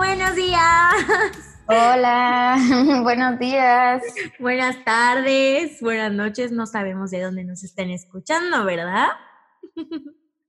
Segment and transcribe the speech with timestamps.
[0.00, 0.94] buenos días.
[1.66, 2.56] Hola,
[3.02, 4.02] buenos días.
[4.38, 9.08] Buenas tardes, buenas noches, no sabemos de dónde nos estén escuchando, ¿verdad?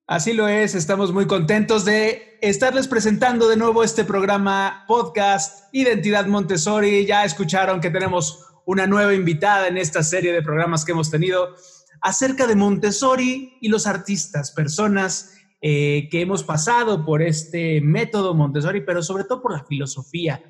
[0.08, 6.28] Así lo es, estamos muy contentos de estarles presentando de nuevo este programa podcast Identidad
[6.28, 7.06] Montessori.
[7.06, 11.56] Ya escucharon que tenemos una nueva invitada en esta serie de programas que hemos tenido
[12.00, 15.34] acerca de Montessori y los artistas, personas
[15.64, 20.44] eh, que hemos pasado por este método Montessori, pero sobre todo por la filosofía.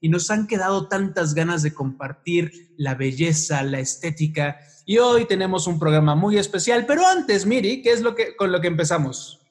[0.00, 4.58] Y nos han quedado tantas ganas de compartir la belleza, la estética.
[4.86, 6.86] Y hoy tenemos un programa muy especial.
[6.86, 9.42] Pero antes, Miri, ¿qué es lo que, con lo que empezamos?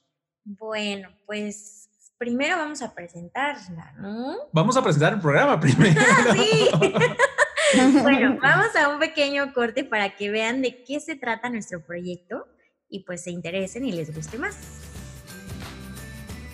[0.44, 4.36] Bueno, pues primero vamos a presentarla, ¿no?
[4.52, 6.02] Vamos a presentar el programa primero.
[6.34, 6.70] Sí.
[8.02, 12.48] bueno, vamos a un pequeño corte para que vean de qué se trata nuestro proyecto
[12.90, 14.56] y pues se interesen y les guste más.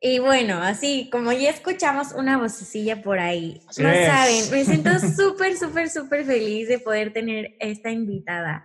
[0.00, 5.56] Y bueno, así como ya escuchamos una vocecilla por ahí, no saben, me siento súper,
[5.56, 8.64] súper, súper feliz de poder tener esta invitada,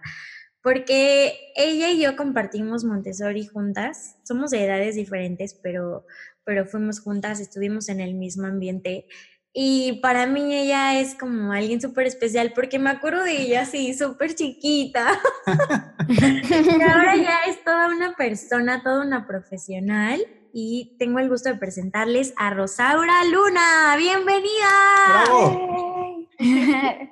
[0.62, 6.06] porque ella y yo compartimos Montessori juntas, somos de edades diferentes, pero,
[6.44, 9.08] pero fuimos juntas, estuvimos en el mismo ambiente.
[9.56, 13.94] Y para mí ella es como alguien súper especial porque me acuerdo de ella así,
[13.94, 15.08] súper chiquita.
[16.10, 20.20] y ahora ya es toda una persona, toda una profesional.
[20.56, 23.96] Y tengo el gusto de presentarles a Rosaura Luna.
[23.98, 24.70] ¡Bienvenida!
[25.08, 26.28] ¡Bravo!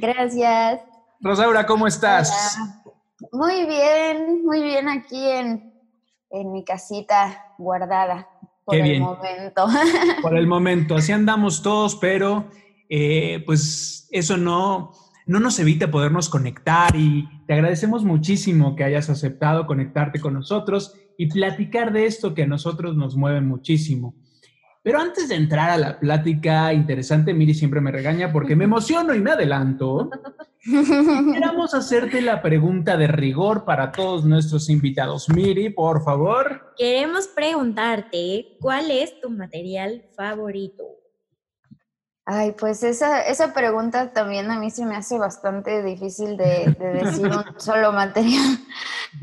[0.00, 0.80] Gracias.
[1.20, 2.58] Rosaura, ¿cómo estás?
[2.58, 2.82] Hola.
[3.32, 5.72] Muy bien, muy bien aquí en,
[6.30, 8.28] en mi casita guardada
[8.64, 9.02] por Qué el bien.
[9.02, 9.66] momento.
[10.22, 12.48] Por el momento, así andamos todos, pero
[12.88, 14.92] eh, pues eso no,
[15.26, 20.94] no nos evita podernos conectar y te agradecemos muchísimo que hayas aceptado conectarte con nosotros
[21.18, 24.14] y platicar de esto que a nosotros nos mueve muchísimo.
[24.84, 29.14] Pero antes de entrar a la plática interesante, Miri siempre me regaña porque me emociono
[29.14, 30.10] y me adelanto.
[31.32, 35.30] Queramos hacerte la pregunta de rigor para todos nuestros invitados.
[35.30, 36.74] Miri, por favor.
[36.76, 40.84] Queremos preguntarte, ¿cuál es tu material favorito?
[42.26, 47.04] Ay, pues esa, esa pregunta también a mí se me hace bastante difícil de, de
[47.04, 48.58] decir un solo material.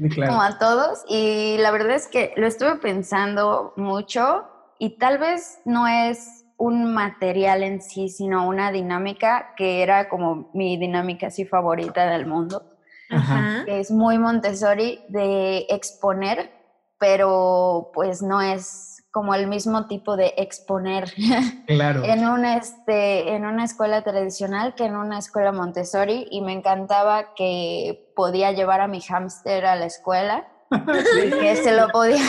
[0.09, 0.31] Claro.
[0.31, 1.03] como a todos.
[1.07, 4.47] Y la verdad es que lo estuve pensando mucho
[4.81, 10.49] y tal vez no es un material en sí, sino una dinámica que era como
[10.55, 12.63] mi dinámica así favorita del mundo,
[13.11, 13.63] Ajá.
[13.63, 16.51] que es muy Montessori de exponer,
[16.97, 21.13] pero pues no es como el mismo tipo de exponer
[21.67, 22.03] Claro.
[22.03, 27.35] en un este en una escuela tradicional que en una escuela Montessori y me encantaba
[27.35, 32.23] que podía llevar a mi hámster a la escuela y que se lo podía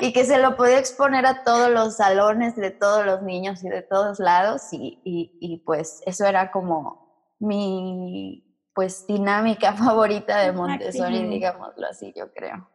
[0.00, 3.68] y que se lo podía exponer a todos los salones de todos los niños y
[3.68, 8.44] de todos lados y, y- y, pues eso era como mi
[8.74, 12.68] pues dinámica favorita de Montessori digámoslo así yo creo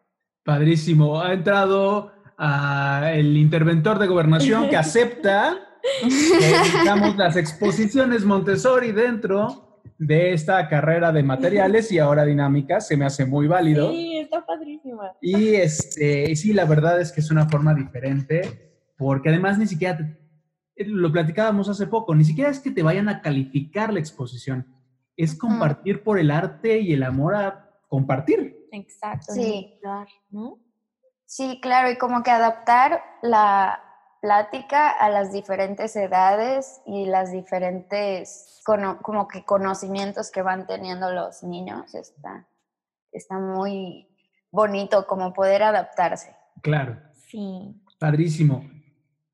[0.43, 1.19] Padrísimo.
[1.21, 5.57] Ha entrado ah, el interventor de gobernación que acepta
[6.01, 9.64] que digamos, las exposiciones Montessori dentro
[9.97, 12.81] de esta carrera de materiales y ahora dinámica.
[12.81, 13.91] Se me hace muy válido.
[13.91, 15.13] Sí, está padrísima.
[15.21, 19.67] Y este, y sí, la verdad es que es una forma diferente, porque además ni
[19.67, 20.17] siquiera, te-
[20.75, 24.67] eh, lo platicábamos hace poco, ni siquiera es que te vayan a calificar la exposición,
[25.15, 28.67] es compartir por el arte y el amor a compartir.
[28.73, 29.31] Exacto.
[29.33, 29.79] Sí.
[30.29, 30.59] ¿no?
[31.25, 33.79] Sí, claro, y como que adaptar la
[34.25, 41.11] plática a las diferentes edades y las diferentes cono- como que conocimientos que van teniendo
[41.11, 41.93] los niños.
[41.93, 42.47] Está,
[43.11, 44.07] está muy
[44.49, 46.35] bonito como poder adaptarse.
[46.63, 46.97] Claro,
[47.29, 47.79] Sí.
[47.99, 48.67] padrísimo.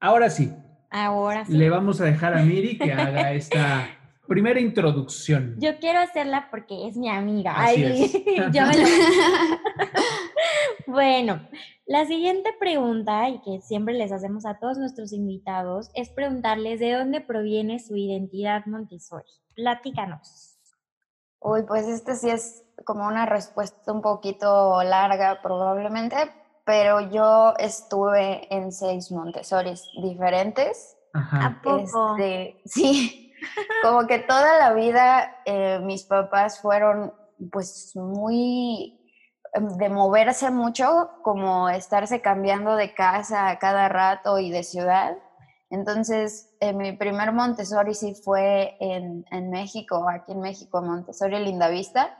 [0.02, 0.54] Ahora sí,
[0.90, 1.54] Ahora sí.
[1.54, 3.88] le vamos a dejar a Miri que haga esta
[4.31, 5.56] primera introducción.
[5.60, 7.54] Yo quiero hacerla porque es mi amiga.
[7.54, 8.13] Así Ay, es.
[8.54, 9.60] yo me la-
[10.88, 11.42] bueno,
[11.86, 16.94] la siguiente pregunta, y que siempre les hacemos a todos nuestros invitados, es preguntarles de
[16.94, 19.28] dónde proviene su identidad Montessori.
[19.54, 20.57] Platícanos.
[21.42, 26.16] Uy, pues este sí es como una respuesta un poquito larga probablemente,
[26.66, 30.95] pero yo estuve en seis Montessoris diferentes.
[31.13, 31.45] Ajá.
[31.48, 32.16] ¿A poco?
[32.18, 33.31] Este, sí,
[33.82, 37.14] como que toda la vida eh, mis papás fueron
[37.52, 39.00] pues muy
[39.54, 45.14] em, de moverse mucho, como estarse cambiando de casa a cada rato y de ciudad.
[45.70, 52.16] Entonces, eh, mi primer Montessori sí fue en, en México, aquí en México, Montessori Lindavista.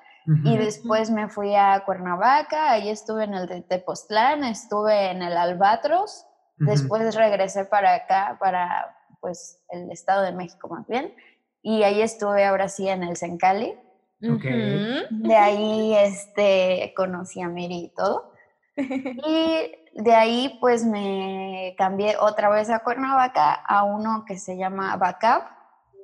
[0.46, 0.64] Y Ujú.
[0.64, 6.28] después me fui a Cuernavaca, ahí estuve en el de Tepoztlán, estuve en el Albatros,
[6.60, 6.70] Ujú.
[6.70, 11.14] después regresé para acá, para pues el Estado de México más bien,
[11.62, 13.78] y ahí estuve ahora sí en el Sencali.
[14.24, 14.46] Ok.
[14.46, 15.28] Ujú.
[15.28, 18.34] De ahí este, conocí a Miri y todo.
[18.78, 24.96] Y de ahí pues me cambié otra vez a Cuernavaca a uno que se llama
[24.96, 25.44] Backup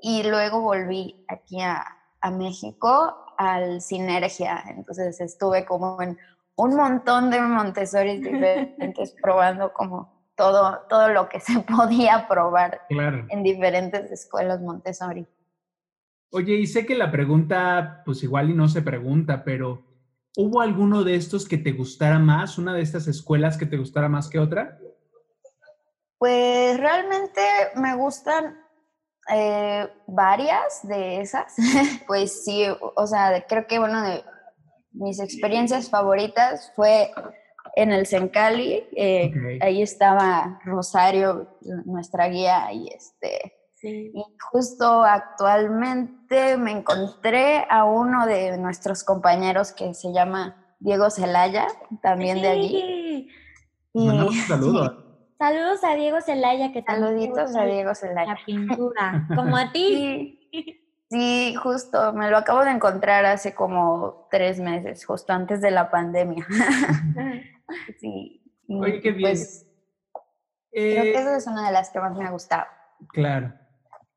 [0.02, 1.84] y luego volví aquí a,
[2.22, 4.64] a México al Sinergia.
[4.68, 6.18] Entonces estuve como en
[6.56, 13.26] un montón de Montessori diferentes probando como todo, todo lo que se podía probar Claro.
[13.30, 15.28] en diferentes escuelas Montessori.
[16.32, 19.84] Oye, y sé que la pregunta, pues igual y no se pregunta, pero
[20.38, 22.58] ¿hubo alguno de estos que te gustara más?
[22.58, 24.78] ¿Una de estas escuelas que te gustara más que otra?
[26.18, 27.42] Pues realmente
[27.76, 28.58] me gustan
[29.34, 31.56] eh, varias de esas.
[32.08, 34.24] pues sí, o sea, creo que una de
[34.92, 37.12] mis experiencias favoritas fue
[37.78, 38.84] en el Sencali.
[38.96, 39.32] eh.
[39.62, 41.48] Ahí estaba Rosario,
[41.86, 43.54] nuestra guía, y este.
[43.76, 44.12] Sí.
[44.16, 51.68] Y justo actualmente me encontré a uno de nuestros compañeros que se llama Diego Celaya,
[52.02, 53.30] también de allí.
[53.94, 55.04] Y Mandamos un saludo.
[55.38, 58.34] Saludos a Diego Celaya, que saluditos a Diego Celaya.
[58.34, 60.50] La pintura, como a ti.
[60.52, 60.82] Sí,
[61.12, 65.92] sí, justo, me lo acabo de encontrar hace como tres meses, justo antes de la
[65.92, 66.48] pandemia.
[68.00, 68.42] Sí.
[68.70, 69.30] Oye, qué bien.
[69.32, 69.66] Pues
[70.72, 72.66] creo Eh, que esa es una de las que más me ha gustado.
[73.10, 73.54] Claro.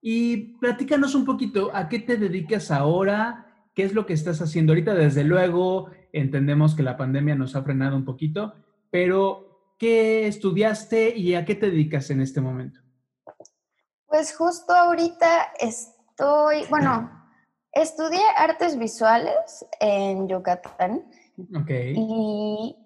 [0.03, 3.47] Y platícanos un poquito, ¿a qué te dedicas ahora?
[3.75, 4.95] ¿Qué es lo que estás haciendo ahorita?
[4.95, 8.55] Desde luego, entendemos que la pandemia nos ha frenado un poquito,
[8.91, 12.81] pero ¿qué estudiaste y a qué te dedicas en este momento?
[14.07, 17.11] Pues justo ahorita estoy, bueno,
[17.73, 21.05] estudié artes visuales en Yucatán
[21.55, 21.71] Ok.
[21.71, 22.77] y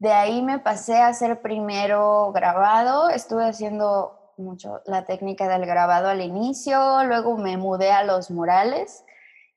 [0.00, 6.08] de ahí me pasé a hacer primero grabado, estuve haciendo mucho la técnica del grabado
[6.08, 9.04] al inicio, luego me mudé a los murales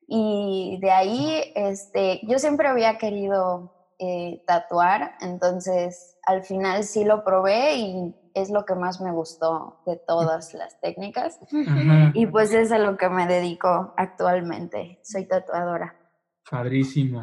[0.06, 7.24] y de ahí este, yo siempre había querido eh, tatuar, entonces al final sí lo
[7.24, 12.10] probé y es lo que más me gustó de todas las técnicas Ajá.
[12.12, 15.96] y pues es a lo que me dedico actualmente, soy tatuadora.
[16.50, 17.22] Padrísimo.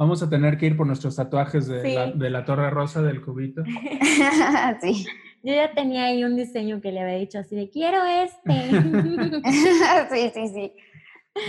[0.00, 1.92] Vamos a tener que ir por nuestros tatuajes de, Sí.
[1.94, 3.62] la, de la Torre Rosa del Cubito.
[4.80, 5.06] sí.
[5.42, 8.70] Yo ya tenía ahí un diseño que le había dicho así de quiero este.
[10.10, 10.72] sí, sí, sí.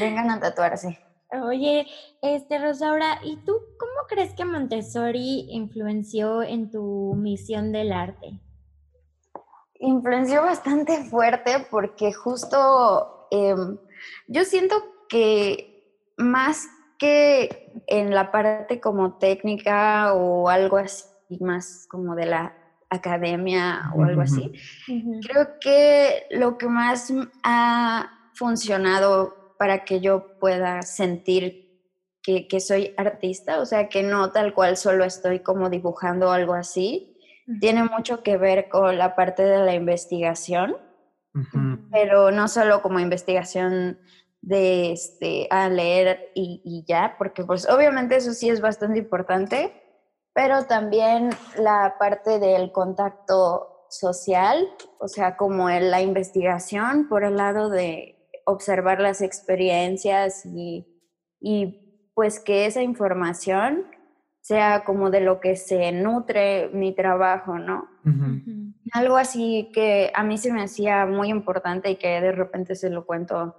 [0.01, 0.99] Vengan a tatuarse.
[1.41, 1.87] Oye,
[2.21, 8.41] este Rosaura, ¿y tú cómo crees que Montessori influenció en tu misión del arte?
[9.79, 13.77] Influenció bastante fuerte porque justo em,
[14.27, 14.75] yo siento
[15.07, 16.67] que más
[17.01, 21.07] que en la parte como técnica o algo así,
[21.39, 22.55] más como de la
[22.91, 24.51] academia o algo así,
[25.27, 31.81] Creo que lo que más ha funcionado para que yo pueda sentir
[32.21, 36.53] que, que soy artista, o sea, que no tal cual solo estoy como dibujando algo
[36.53, 37.17] así,
[37.59, 40.77] tiene mucho que ver con la parte de la investigación,
[41.91, 43.97] pero no solo como investigación
[44.41, 49.73] de este, a leer y, y ya, porque pues obviamente eso sí es bastante importante,
[50.33, 54.67] pero también la parte del contacto social,
[54.99, 60.87] o sea, como en la investigación por el lado de observar las experiencias y,
[61.39, 63.85] y pues que esa información
[64.41, 67.87] sea como de lo que se nutre mi trabajo, ¿no?
[68.93, 72.89] Algo así que a mí se me hacía muy importante y que de repente se
[72.89, 73.55] lo cuento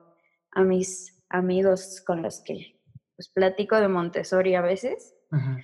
[0.52, 2.80] a mis amigos con los que
[3.16, 5.58] pues, platico de Montessori a veces, Ajá.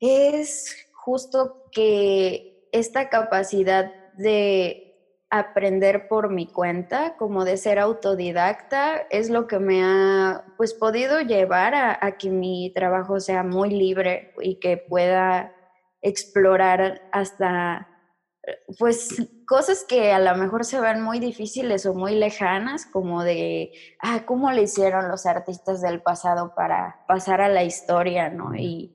[0.00, 4.84] es justo que esta capacidad de
[5.30, 11.20] aprender por mi cuenta, como de ser autodidacta, es lo que me ha pues podido
[11.20, 15.54] llevar a, a que mi trabajo sea muy libre y que pueda
[16.00, 17.97] explorar hasta
[18.78, 23.72] pues cosas que a lo mejor se ven muy difíciles o muy lejanas, como de,
[24.00, 28.54] ah, ¿cómo le hicieron los artistas del pasado para pasar a la historia, no?
[28.54, 28.94] Y,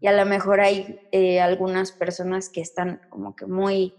[0.00, 3.94] y a lo mejor hay eh, algunas personas que están como que muy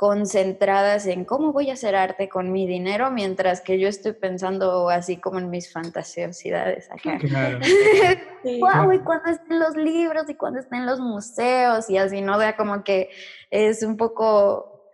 [0.00, 4.88] concentradas en cómo voy a hacer arte con mi dinero, mientras que yo estoy pensando
[4.88, 7.18] así como en mis fantasiosidades acá.
[7.18, 7.58] Claro.
[8.44, 12.38] wow, y cuando estén los libros y cuando estén los museos y así, ¿no?
[12.38, 13.10] vea como que
[13.50, 14.88] es un poco,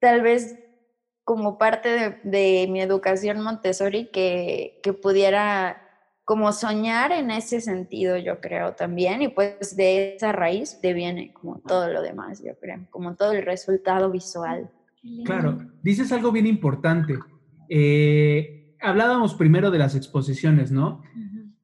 [0.00, 0.58] tal vez
[1.22, 5.81] como parte de, de mi educación Montessori que, que pudiera
[6.24, 11.58] como soñar en ese sentido, yo creo también, y pues de esa raíz deviene como
[11.60, 14.70] todo lo demás, yo creo, como todo el resultado visual.
[15.24, 17.18] Claro, dices algo bien importante.
[17.68, 21.02] Eh, hablábamos primero de las exposiciones, ¿no?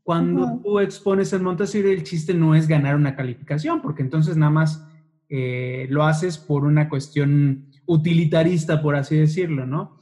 [0.02, 4.50] Cuando tú expones en Montessori, el chiste no es ganar una calificación, porque entonces nada
[4.50, 4.88] más
[5.28, 10.00] eh, lo haces por una cuestión utilitarista, por así decirlo, ¿no?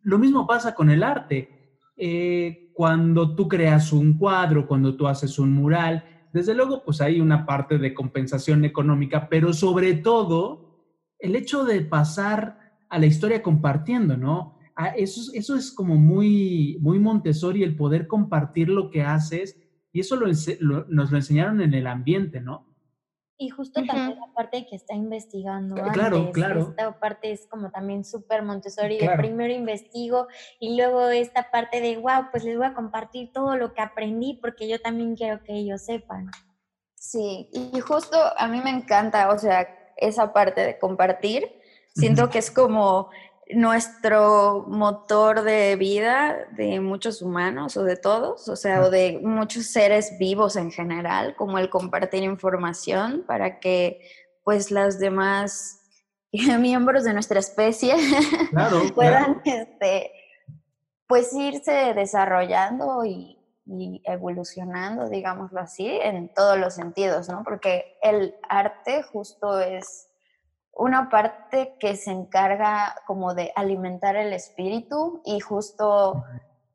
[0.00, 1.61] Lo mismo pasa con el arte.
[2.04, 7.20] Eh, cuando tú creas un cuadro, cuando tú haces un mural, desde luego pues hay
[7.20, 10.82] una parte de compensación económica, pero sobre todo
[11.20, 14.58] el hecho de pasar a la historia compartiendo, ¿no?
[14.74, 20.16] Ah, eso, es como muy, muy Montessori, el poder compartir lo que haces, y eso
[20.16, 22.71] nos lo enseñaron en el ambiente, ¿no?
[23.42, 25.74] Y justo también la parte que está investigando.
[25.74, 26.32] Claro, antes.
[26.32, 26.60] claro.
[26.60, 30.28] Esta parte es como también súper Montessori, de primero investigo
[30.60, 34.38] y luego esta parte de, wow, pues les voy a compartir todo lo que aprendí
[34.40, 36.30] porque yo también quiero que ellos sepan.
[36.94, 41.60] Sí, y justo a mí me encanta, o sea, esa parte de compartir.
[41.96, 43.10] Siento que es como
[43.54, 49.66] nuestro motor de vida de muchos humanos o de todos, o sea, o de muchos
[49.66, 54.00] seres vivos en general, como el compartir información para que
[54.44, 55.80] pues las demás
[56.32, 57.94] miembros de nuestra especie
[58.94, 60.12] puedan Este,
[61.06, 67.42] pues irse desarrollando y, y evolucionando, digámoslo así, en todos los sentidos, ¿no?
[67.44, 70.11] Porque el arte justo es
[70.74, 76.24] una parte que se encarga como de alimentar el espíritu y justo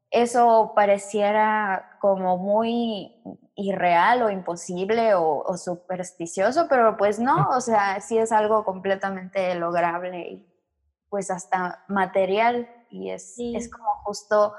[0.09, 3.15] eso pareciera como muy
[3.55, 10.29] irreal o imposible o, supersticioso, pero pues no, o sea, sí es algo completamente lograble
[10.29, 10.53] y
[11.09, 14.53] pues hasta material y es, es como justo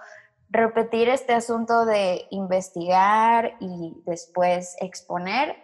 [0.51, 5.57] repetir este asunto de investigar y después exponer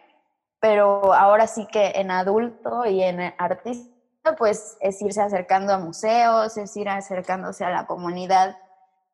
[0.65, 6.57] pero ahora sí que en adulto y en artista, pues es irse acercando a museos,
[6.57, 8.57] es ir acercándose a la comunidad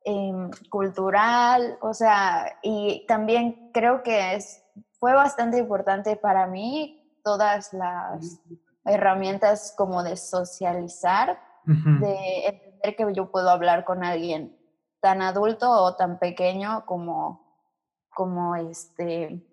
[0.05, 4.63] em, cultural, o sea, y también creo que es,
[5.01, 8.41] fue bastante importante para mí todas las
[8.85, 14.57] herramientas como de socializar, de entender que yo puedo hablar con alguien
[15.01, 17.45] tan adulto o tan pequeño como,
[18.15, 19.50] como este,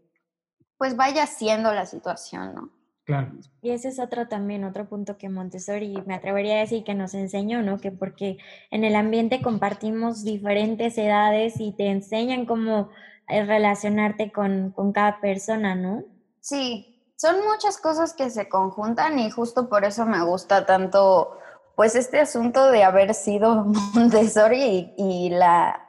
[0.78, 2.70] pues vaya siendo la situación, ¿no?
[3.06, 3.32] Claro.
[3.62, 7.14] Y ese es otro también, otro punto que Montessori me atrevería a decir que nos
[7.14, 7.80] enseñó, ¿no?
[7.80, 8.38] Que porque
[8.70, 12.90] en el ambiente compartimos diferentes edades y te enseñan cómo
[13.30, 16.04] eh, relacionarte con, con cada persona, ¿no?
[16.42, 21.38] Sí, son muchas cosas que se conjuntan y justo por eso me gusta tanto,
[21.76, 25.84] pues este asunto de haber sido Montessori y, la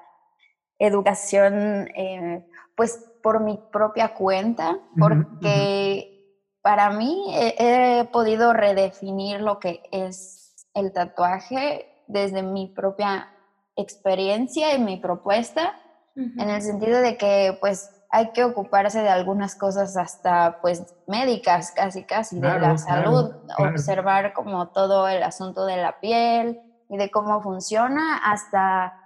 [0.79, 9.83] educación, eh, pues por mi propia cuenta, porque para mí he, podido redefinir lo que
[9.93, 13.29] es el tatuaje desde mi propia
[13.77, 15.75] experiencia y mi propuesta,
[16.17, 21.73] en el sentido de que pues hay que ocuparse de algunas cosas hasta pues médicas,
[21.73, 27.11] casi casi, de la salud, observar como todo el asunto de la piel y de
[27.11, 28.98] cómo funciona hasta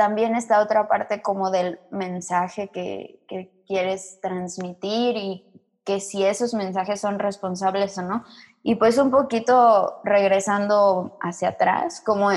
[0.00, 3.20] también está otra parte como del mensaje que,
[3.66, 5.44] quieres transmitir y
[5.84, 8.24] que si esos mensajes son responsables o no.
[8.62, 12.30] Y pues un poquito regresando hacia atrás, como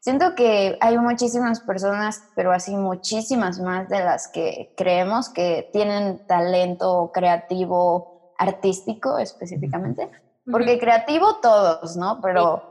[0.00, 6.26] siento que hay muchísimas personas, pero así muchísimas más de las que creemos que tienen
[6.26, 10.10] talento creativo, artístico específicamente.
[10.44, 12.20] Porque creativo todos, ¿no?
[12.20, 12.67] Pero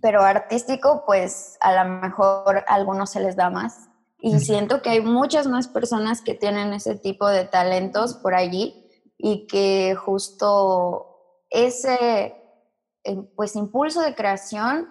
[0.00, 3.88] pero artístico, pues a lo mejor a algunos se les da más.
[4.18, 8.86] Y siento que hay muchas más personas que tienen ese tipo de talentos por allí
[9.18, 11.16] y que justo
[11.50, 12.36] ese
[13.04, 14.88] eh, pues impulso de creación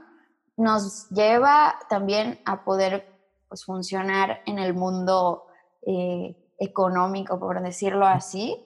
[0.57, 3.05] nos lleva también a poder
[3.49, 5.45] pues, funcionar en el mundo
[5.85, 8.65] eh, económico, por decirlo así,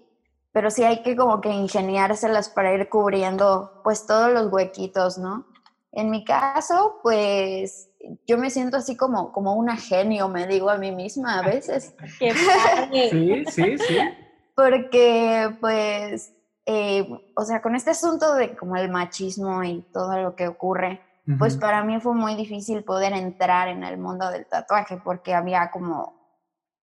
[0.51, 5.47] pero sí hay que como que ingeniárselas para ir cubriendo pues todos los huequitos, ¿no?
[5.91, 7.89] En mi caso, pues
[8.27, 11.95] yo me siento así como, como una genio, me digo a mí misma a veces.
[12.19, 13.97] sí, sí, sí.
[14.55, 16.33] Porque pues,
[16.65, 21.01] eh, o sea, con este asunto de como el machismo y todo lo que ocurre,
[21.37, 25.69] pues para mí fue muy difícil poder entrar en el mundo del tatuaje porque había
[25.69, 26.19] como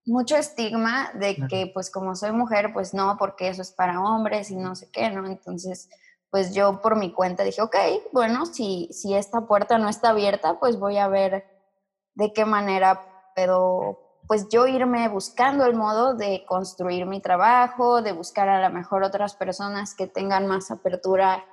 [0.04, 4.52] mucho estigma de que pues como soy mujer, pues no, porque eso es para hombres
[4.52, 5.26] y no sé qué, ¿no?
[5.26, 5.90] Entonces,
[6.30, 7.76] pues yo por mi cuenta dije, ok,
[8.12, 11.44] bueno, si, si esta puerta no está abierta, pues voy a ver
[12.14, 18.12] de qué manera puedo, pues yo irme buscando el modo de construir mi trabajo, de
[18.12, 21.44] buscar a lo mejor otras personas que tengan más apertura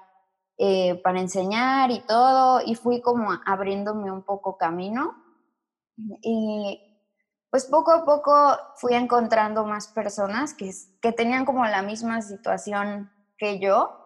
[0.58, 5.15] eh, para enseñar y todo, y fui como abriéndome un poco camino.
[6.22, 6.80] Y
[7.50, 8.34] pues poco a poco
[8.77, 14.02] fui encontrando más personas que, que tenían como la misma situación que yo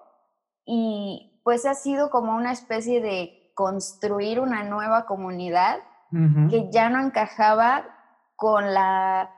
[0.67, 5.79] y pues ha sido como una especie de construir una nueva comunidad
[6.49, 7.85] que ya no encajaba
[8.35, 9.33] con la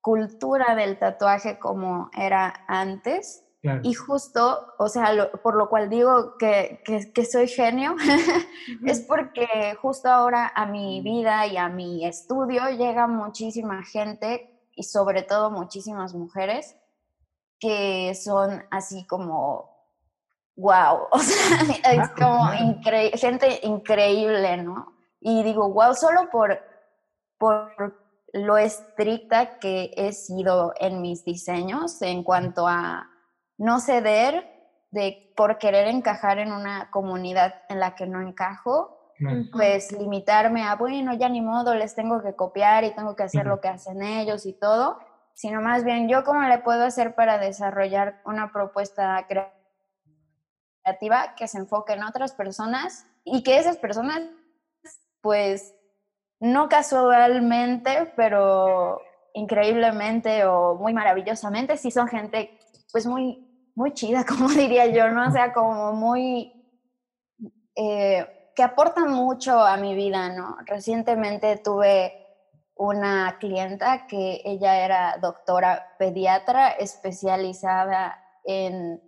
[0.00, 3.42] cultura del tatuaje como era antes.
[3.82, 6.82] Y justo, o sea, por lo cual digo que,
[7.14, 7.96] que, soy genio,
[8.84, 9.46] es porque
[9.80, 15.50] justo ahora a mi vida y a mi estudio llega muchísima gente y sobre todo
[15.50, 16.76] muchísimas mujeres
[17.58, 19.73] que son así como
[20.56, 21.58] wow, o sea,
[21.92, 22.46] es como
[23.14, 24.92] gente increíble, ¿no?
[25.20, 26.60] Y digo, wow, solo por,
[27.38, 33.08] por lo estricta que he sido en mis diseños en cuanto a
[33.56, 34.50] no ceder
[34.90, 39.12] de por querer encajar en una comunidad en la que no encajo,
[39.52, 43.46] pues limitarme a, bueno, ya ni modo, les tengo que copiar y tengo que hacer
[43.46, 44.98] lo que hacen ellos y todo,
[45.32, 49.53] sino más bien yo cómo le puedo hacer para desarrollar una propuesta creativa
[51.36, 54.22] que se enfoque en otras personas y que esas personas,
[55.20, 55.74] pues,
[56.40, 59.00] no casualmente, pero
[59.32, 62.58] increíblemente o muy maravillosamente, sí son gente,
[62.92, 65.28] pues, muy, muy chida, como diría yo, ¿no?
[65.28, 66.52] O sea, como muy...
[67.76, 70.58] Eh, que aportan mucho a mi vida, ¿no?
[70.64, 72.24] Recientemente tuve
[72.76, 79.00] una clienta que ella era doctora pediatra especializada en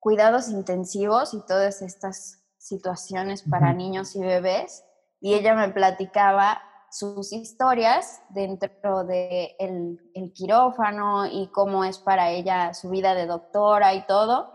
[0.00, 4.84] cuidados intensivos y todas estas situaciones para niños y bebés.
[5.20, 6.60] Y ella me platicaba
[6.90, 13.26] sus historias dentro del de el quirófano y cómo es para ella su vida de
[13.26, 14.52] doctora y todo.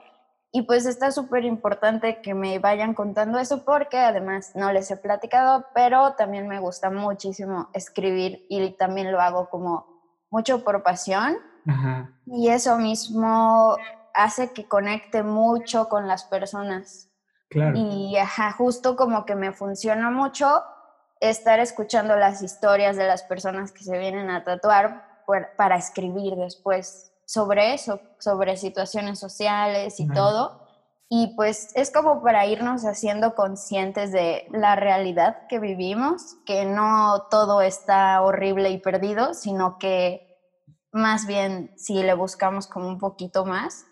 [0.51, 4.97] Y pues está súper importante que me vayan contando eso porque además no les he
[4.97, 9.86] platicado, pero también me gusta muchísimo escribir y también lo hago como
[10.29, 11.36] mucho por pasión.
[12.25, 13.75] Y eso mismo
[14.15, 17.10] hace que conecte mucho con las personas.
[17.49, 17.78] Claro.
[17.78, 20.63] Y ajá, justo como que me funciona mucho
[21.19, 25.23] estar escuchando las historias de las personas que se vienen a tatuar
[25.58, 30.62] para escribir después sobre eso, sobre situaciones sociales y todo.
[31.08, 37.28] Y pues es como para irnos haciendo conscientes de la realidad que vivimos, que no
[37.30, 40.25] todo está horrible y perdido, sino que
[40.91, 43.86] más bien si le buscamos como un poquito más,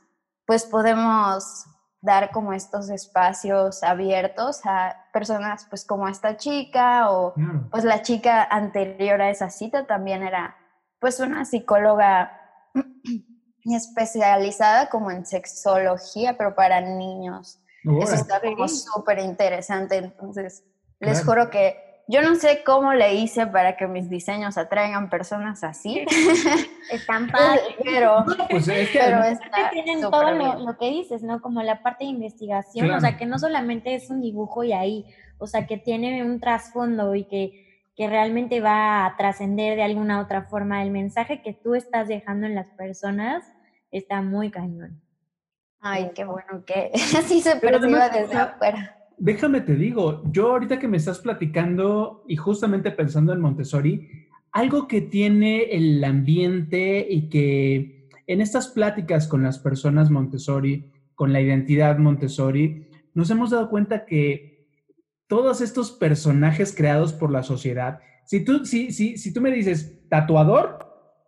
[0.45, 1.65] pues podemos
[2.01, 7.34] dar como estos espacios abiertos a personas pues como esta chica o
[7.71, 10.58] pues la chica anterior a esa cita también era
[10.99, 12.39] pues una psicóloga
[13.63, 17.60] especializada como en sexología pero para niños.
[18.01, 20.63] Eso está como súper interesante, entonces
[20.99, 25.63] les juro que yo no sé cómo le hice para que mis diseños atraigan personas
[25.63, 26.06] así.
[26.92, 27.63] Están padres.
[27.84, 29.22] pero, pues es que pero
[29.72, 31.42] tienen todo lo, que dices, ¿no?
[31.42, 35.06] Como la parte de investigación, o sea, que no solamente es un dibujo y ahí,
[35.38, 40.20] o sea, que tiene un trasfondo y que, que realmente va a trascender de alguna
[40.20, 43.46] otra forma el mensaje que tú estás dejando en las personas,
[43.92, 45.02] está muy cañón.
[45.80, 50.88] Ay, qué bueno que así se perciba desde afuera déjame te digo, yo ahorita que
[50.88, 58.10] me estás platicando y justamente pensando en Montessori, algo que tiene el ambiente y que
[58.28, 64.06] en estas pláticas con las personas Montessori, con la identidad Montessori, nos hemos dado cuenta
[64.06, 64.67] que
[65.28, 70.08] todos estos personajes creados por la sociedad, si tú, si, si, si tú me dices
[70.10, 70.80] tatuador,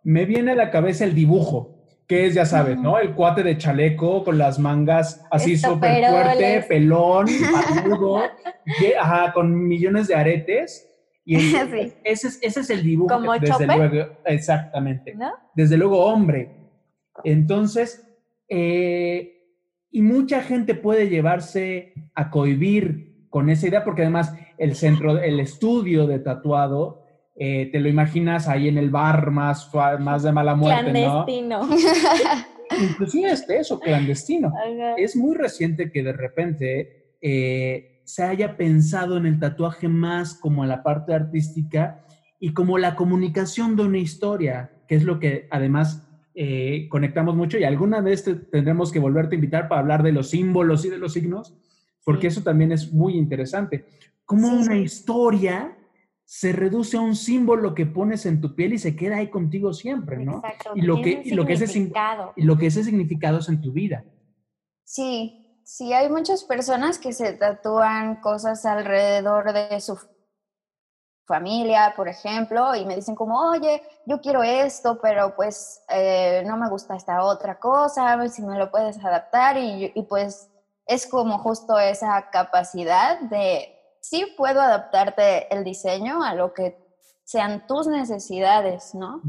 [0.04, 1.75] me viene a la cabeza el dibujo.
[2.06, 2.98] Que es, ya sabes, ¿no?
[2.98, 7.26] El cuate de chaleco con las mangas así súper fuerte, pelón,
[7.74, 8.22] paludo,
[9.00, 10.88] ajá, con millones de aretes.
[11.24, 13.14] Y ese, es, ese es el dibujo.
[13.14, 15.14] Como desde luego, exactamente.
[15.14, 15.32] ¿No?
[15.54, 16.56] Desde luego, hombre.
[17.24, 18.06] Entonces,
[18.48, 19.36] eh,
[19.90, 25.40] y mucha gente puede llevarse a cohibir con esa idea, porque además el centro, el
[25.40, 27.05] estudio de tatuado,
[27.38, 29.70] eh, te lo imaginas ahí en el bar más,
[30.00, 31.66] más de mala muerte, clandestino.
[31.66, 31.76] ¿no?
[32.82, 34.52] Inclusive este, eso, clandestino.
[34.96, 40.64] Es muy reciente que de repente eh, se haya pensado en el tatuaje más como
[40.64, 42.04] la parte artística
[42.40, 47.58] y como la comunicación de una historia, que es lo que además eh, conectamos mucho
[47.58, 50.98] y alguna vez tendremos que volverte a invitar para hablar de los símbolos y de
[50.98, 51.54] los signos,
[52.04, 53.84] porque eso también es muy interesante.
[54.24, 55.76] Como una historia
[56.26, 59.72] se reduce a un símbolo que pones en tu piel y se queda ahí contigo
[59.72, 60.38] siempre, ¿no?
[60.38, 60.72] Exacto.
[60.74, 62.32] Y lo que, y lo que ese significado.
[62.34, 64.04] y lo que ese significado es en tu vida.
[64.84, 69.96] Sí, sí, hay muchas personas que se tatúan cosas alrededor de su
[71.28, 76.56] familia, por ejemplo, y me dicen como, oye, yo quiero esto, pero pues eh, no
[76.56, 80.50] me gusta esta otra cosa, a ver si me lo puedes adaptar y, y pues
[80.86, 83.75] es como justo esa capacidad de
[84.08, 86.78] sí puedo adaptarte el diseño a lo que
[87.24, 89.20] sean tus necesidades, ¿no?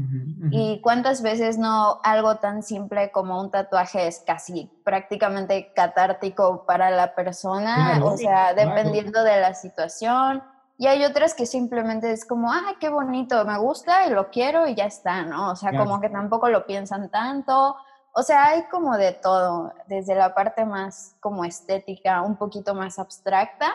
[0.52, 6.90] Y cuántas veces no algo tan simple como un tatuaje es casi prácticamente catártico para
[6.90, 10.44] la persona, o sea, dependiendo de la situación.
[10.76, 14.68] Y hay otras que simplemente es como, ay, qué bonito, me gusta y lo quiero
[14.68, 15.50] y ya está, ¿no?
[15.50, 17.74] O sea, como que tampoco lo piensan tanto.
[18.12, 23.00] O sea, hay como de todo, desde la parte más como estética, un poquito más
[23.00, 23.74] abstracta,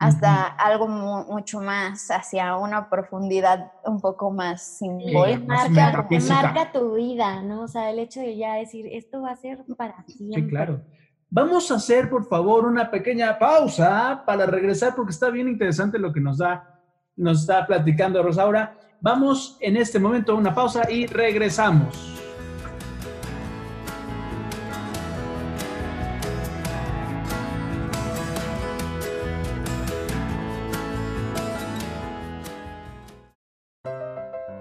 [0.00, 5.44] hasta algo mucho más hacia una profundidad un poco más simbólica.
[5.44, 7.64] marca, marca tu vida, ¿no?
[7.64, 10.42] O sea, el hecho de ya decir, esto va a ser para siempre.
[10.42, 10.80] Sí, claro.
[11.28, 16.14] Vamos a hacer, por favor, una pequeña pausa para regresar porque está bien interesante lo
[16.14, 16.80] que nos da,
[17.14, 18.78] nos está platicando Rosaura.
[19.02, 22.29] Vamos en este momento a una pausa y regresamos.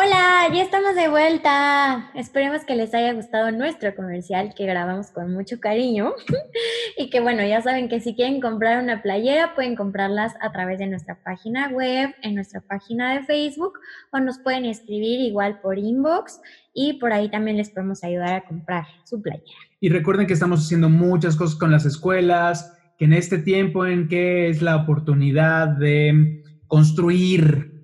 [0.00, 2.12] Hola, ya estamos de vuelta.
[2.14, 6.12] Esperemos que les haya gustado nuestro comercial que grabamos con mucho cariño.
[6.96, 10.78] y que bueno, ya saben que si quieren comprar una playera, pueden comprarlas a través
[10.78, 13.72] de nuestra página web, en nuestra página de Facebook,
[14.12, 16.40] o nos pueden escribir igual por inbox
[16.72, 19.50] y por ahí también les podemos ayudar a comprar su playera.
[19.80, 24.06] Y recuerden que estamos haciendo muchas cosas con las escuelas, que en este tiempo en
[24.06, 27.77] que es la oportunidad de construir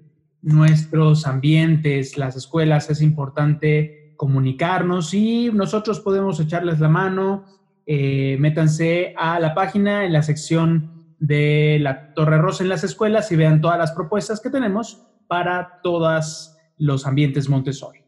[0.44, 7.46] nuestros ambientes, las escuelas, es importante comunicarnos y nosotros podemos echarles la mano.
[7.86, 13.32] Eh, métanse a la página en la sección de la Torre Rosa en las escuelas
[13.32, 18.00] y vean todas las propuestas que tenemos para todos los ambientes Montessori.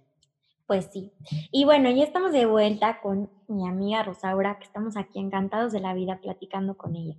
[0.67, 1.13] Pues sí.
[1.53, 5.81] Y bueno, ya estamos de vuelta con mi amiga Rosaura, que estamos aquí encantados de
[5.81, 7.17] la vida platicando con ella.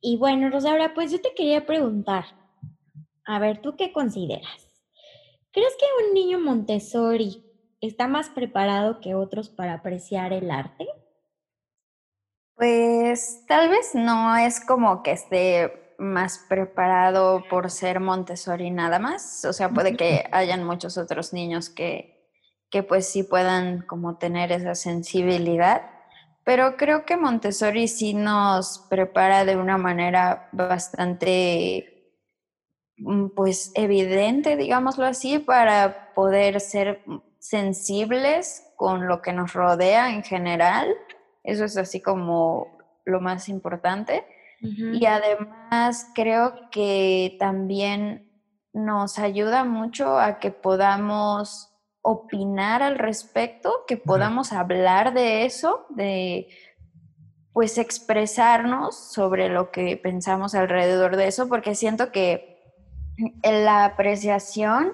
[0.00, 2.24] Y bueno, Rosaura, pues yo te quería preguntar,
[3.24, 4.68] a ver, ¿tú qué consideras?
[5.52, 7.44] ¿Crees que un niño Montessori
[7.80, 10.86] está más preparado que otros para apreciar el arte?
[12.54, 19.44] Pues tal vez no es como que esté más preparado por ser Montessori nada más.
[19.44, 22.30] O sea, puede que hayan muchos otros niños que,
[22.70, 25.82] que pues sí puedan como tener esa sensibilidad.
[26.44, 31.91] Pero creo que Montessori sí nos prepara de una manera bastante
[33.34, 37.02] pues evidente, digámoslo así, para poder ser
[37.38, 40.94] sensibles con lo que nos rodea en general.
[41.42, 44.24] Eso es así como lo más importante.
[44.60, 48.30] Y además creo que también
[48.72, 56.48] nos ayuda mucho a que podamos opinar al respecto, que podamos hablar de eso, de
[57.52, 62.51] pues expresarnos sobre lo que pensamos alrededor de eso, porque siento que
[63.42, 64.92] la apreciación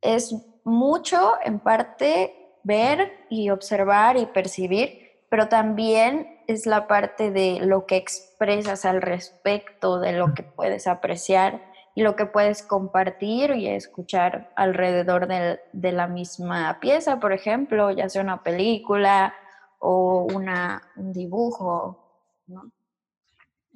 [0.00, 7.60] es mucho, en parte, ver y observar y percibir, pero también es la parte de
[7.60, 11.62] lo que expresas al respecto, de lo que puedes apreciar
[11.94, 18.08] y lo que puedes compartir y escuchar alrededor de, la misma pieza, por ejemplo, ya
[18.08, 19.34] sea una película
[19.78, 22.70] o una, un dibujo, ¿no?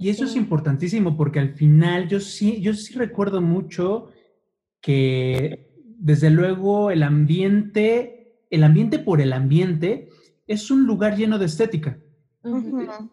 [0.03, 4.09] Y eso es importantísimo porque al final yo sí, yo sí recuerdo mucho
[4.81, 10.09] que desde luego el ambiente, el ambiente por el ambiente
[10.49, 12.01] es un lugar lleno de estética.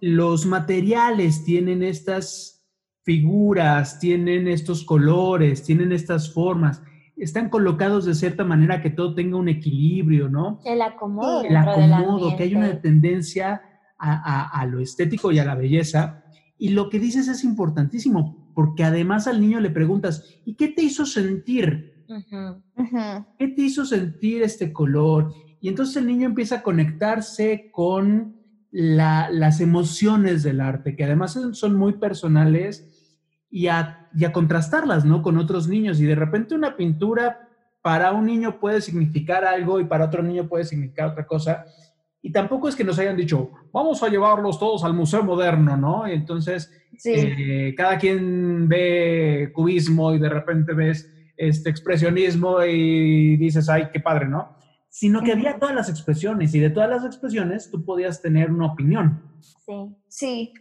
[0.02, 2.68] Los materiales tienen estas
[3.04, 6.82] figuras, tienen estos colores, tienen estas formas,
[7.16, 10.60] están colocados de cierta manera que todo tenga un equilibrio, ¿no?
[10.66, 11.44] El acomodo.
[11.44, 13.62] El acomodo, que hay una tendencia
[14.00, 16.24] a, a, lo estético y a la belleza.
[16.60, 20.84] Y lo que dices es importantísimo, porque además al niño le preguntas, ¿y qué te
[20.84, 22.06] hizo sentir?
[23.40, 25.34] ¿Qué te hizo sentir este color?
[25.62, 28.36] Y entonces el niño empieza a conectarse con
[28.72, 32.90] las emociones del arte, que además son muy personales,
[33.50, 35.22] y a, y a contrastarlas, ¿no?
[35.22, 36.00] Con otros niños.
[36.00, 37.50] Y de repente una pintura
[37.82, 41.66] para un niño puede significar algo y para otro niño puede significar otra cosa.
[42.22, 46.08] Y tampoco es que nos hayan dicho, vamos a llevarlos todos al Museo Moderno, ¿no?
[46.08, 46.72] Y entonces
[47.06, 54.02] eh, cada quien ve cubismo y de repente ves este expresionismo y dices, ay, qué
[54.02, 54.60] padre, ¿no?
[54.90, 58.66] sino que había todas las expresiones y de todas las expresiones tú podías tener una
[58.66, 59.24] opinión.
[59.40, 60.54] Sí, sí.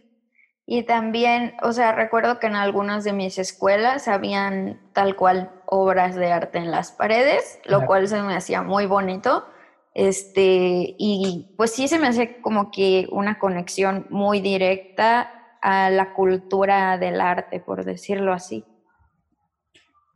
[0.65, 6.15] Y también, o sea, recuerdo que en algunas de mis escuelas habían tal cual obras
[6.15, 9.45] de arte en las paredes, lo cual se me hacía muy bonito.
[9.93, 16.13] Este, y pues sí se me hacía como que una conexión muy directa a la
[16.13, 18.65] cultura del arte, por decirlo así.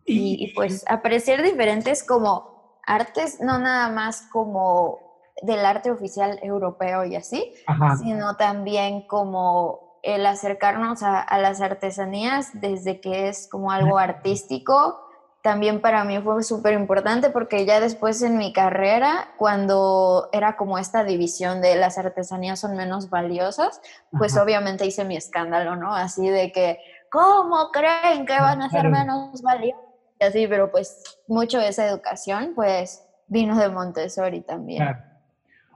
[0.05, 5.03] Y, y pues apreciar diferentes como artes, no nada más como
[5.41, 7.53] del arte oficial europeo y así,
[8.01, 14.99] sino también como el acercarnos a, las artesanías desde que es como algo artístico,
[15.43, 20.77] también para mí fue súper importante porque ya después en mi carrera, cuando era como
[20.77, 23.81] esta división de las artesanías son menos valiosas,
[24.17, 25.93] pues obviamente hice mi escándalo, ¿no?
[25.93, 26.79] Así de que,
[27.11, 29.81] ¿cómo creen que van a ser menos valiosas?
[30.21, 34.87] así, pero pues mucho de esa educación pues vino de Montessori también.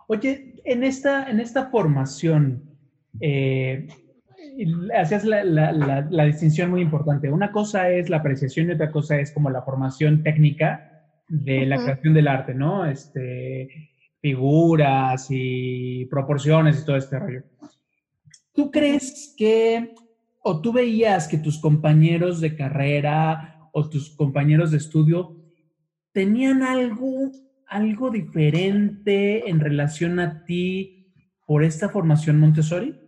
[0.08, 2.64] Oye, en esta, en esta formación,
[3.20, 3.90] eh,
[4.96, 7.32] hacías la, la, distinción muy importante.
[7.32, 11.78] Una cosa es la apreciación y otra cosa es como la formación técnica de la
[11.78, 12.86] creación del arte, ¿no?
[12.86, 17.44] Este, figuras y proporciones y todo este rollo.
[18.54, 19.94] ¿Tú crees que,
[20.42, 25.36] o tú veías que tus compañeros de carrera o tus compañeros de estudio
[26.12, 27.32] tenían algo,
[27.68, 31.14] algo diferente en relación a ti
[31.46, 33.07] por esta formación Montessori?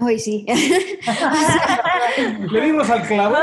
[0.00, 0.46] Hoy sí.
[2.50, 3.36] Le dimos al clavo.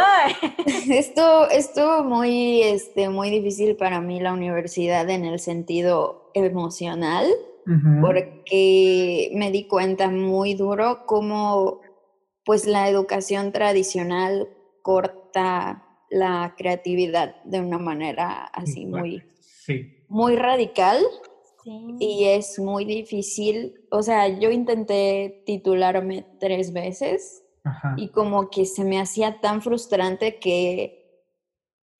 [0.89, 7.27] Esto estuvo muy, este, muy difícil para mí la universidad en el sentido emocional,
[8.01, 11.81] porque me di cuenta muy duro cómo
[12.45, 14.47] pues la educación tradicional
[14.81, 19.21] corta la creatividad de una manera así muy,
[20.07, 21.03] muy radical.
[21.99, 27.43] Y es muy difícil, o sea, yo intenté titularme tres veces
[27.97, 31.23] y como que se me hacía tan frustrante que,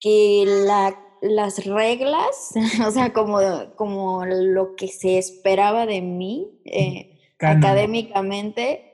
[0.00, 2.54] que la, las reglas,
[2.86, 3.38] o sea, como,
[3.76, 8.84] como lo que se esperaba de mí eh, académicamente,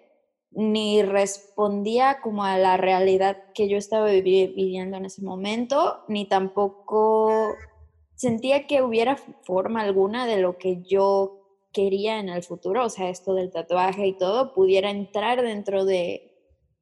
[0.51, 7.55] ni respondía como a la realidad que yo estaba viviendo en ese momento, ni tampoco
[8.15, 11.41] sentía que hubiera forma alguna de lo que yo
[11.73, 16.35] quería en el futuro, o sea, esto del tatuaje y todo, pudiera entrar dentro de,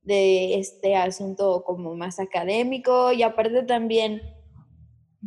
[0.02, 3.12] de este asunto como más académico.
[3.12, 4.22] Y aparte también,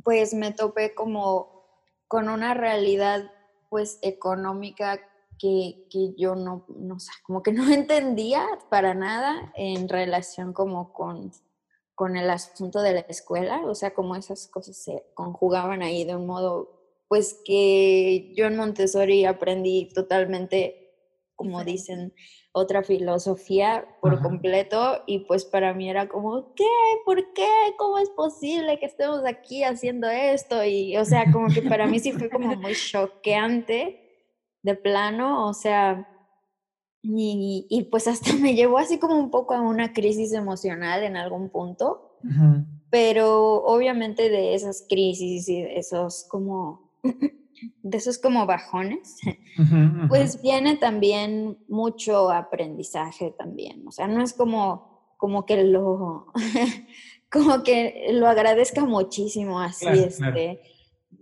[0.04, 1.56] pues me topé como
[2.08, 3.32] con una realidad
[3.70, 5.02] pues económica
[5.40, 11.32] que, yo no, no sé, como que no entendía para nada en relación como con,
[11.96, 16.16] con el asunto de la escuela, o sea, como esas cosas se conjugaban ahí de
[16.16, 16.70] un modo,
[17.08, 20.94] pues que yo en Montessori aprendí totalmente,
[21.36, 22.14] como dicen,
[22.52, 26.64] otra filosofía por completo y pues para mí era como, ¿qué?
[27.06, 27.48] ¿Por qué?
[27.78, 30.64] ¿Cómo es posible que estemos aquí haciendo esto?
[30.64, 34.02] Y o sea, como que para mí sí fue como muy choqueante
[34.64, 36.10] de plano, o sea,
[37.08, 41.50] y, pues hasta me llevó así como un poco a una crisis emocional en algún
[41.50, 42.18] punto.
[42.90, 46.92] pero obviamente de esas crisis y de esos como,
[47.84, 49.18] de esos como bajones,
[50.10, 56.28] pues viene también mucho aprendizaje también, o sea, no es como, como que lo,
[57.32, 60.62] como que lo agradezca muchísimo así, este,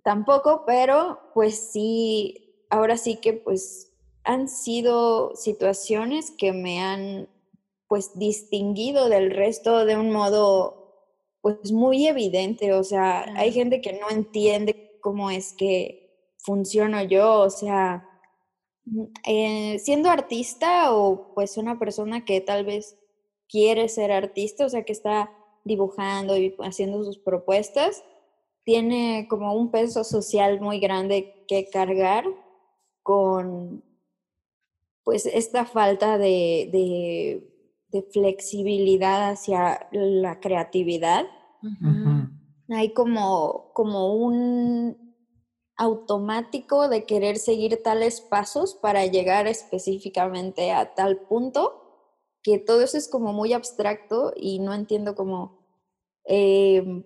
[0.03, 3.92] tampoco, pero pues sí, ahora sí que pues
[4.23, 7.29] han sido situaciones que me han
[7.87, 10.83] pues distinguido del resto de un modo
[11.41, 17.41] pues muy evidente, o sea, hay gente que no entiende cómo es que funciono yo,
[17.41, 18.09] o sea,
[18.85, 22.97] mm, eh, siendo artista o pues una persona que tal vez
[23.49, 25.31] quiere ser artista, o sea, que está
[25.65, 28.03] dibujando y haciendo sus propuestas,
[28.63, 32.25] tiene como un peso social muy grande que cargar
[33.03, 33.83] con
[35.03, 37.49] pues esta falta de, de,
[38.11, 41.25] flexibilidad hacia la creatividad.
[42.69, 45.15] Hay como, como un
[45.77, 51.83] automático de querer seguir tales pasos para llegar específicamente a tal punto
[52.43, 55.65] que todo eso es como muy abstracto y no entiendo cómo,
[56.25, 57.03] em,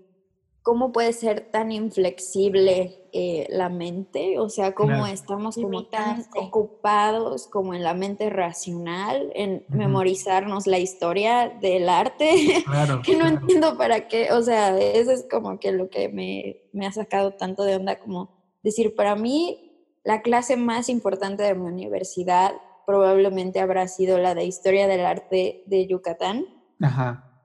[0.67, 7.47] cómo puede ser tan inflexible eh, la mente, o sea, cómo estamos como tan ocupados
[7.47, 12.65] como en la mente racional, en memorizarnos la historia del arte,
[13.05, 16.85] que no entiendo para qué, o sea, eso es como que lo que me, me
[16.85, 21.65] ha sacado tanto de onda, como decir, para mí la clase más importante de mi
[21.65, 22.51] universidad
[22.85, 26.45] probablemente habrá sido la de Historia del Arte de Yucatán.
[26.81, 27.41] Ajá.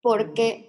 [0.00, 0.67] Porque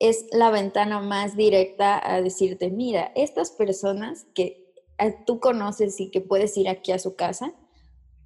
[0.00, 6.10] es la ventana más directa a decirte, mira, estas personas que eh, tú conoces y
[6.10, 7.52] que puedes ir aquí a su casa,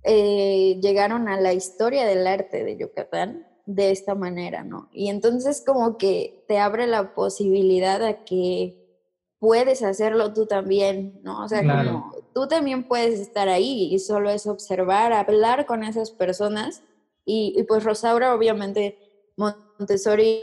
[0.05, 4.89] eh, llegaron a la historia del arte de Yucatán de esta manera, ¿no?
[4.93, 8.85] Y entonces como que te abre la posibilidad a que
[9.39, 11.43] puedes hacerlo tú también, ¿no?
[11.43, 16.11] O sea, como tú también puedes estar ahí y solo es observar, hablar con esas
[16.13, 16.83] personas.
[17.27, 18.99] Y, pues Rosaura, obviamente,
[19.37, 20.43] Montessori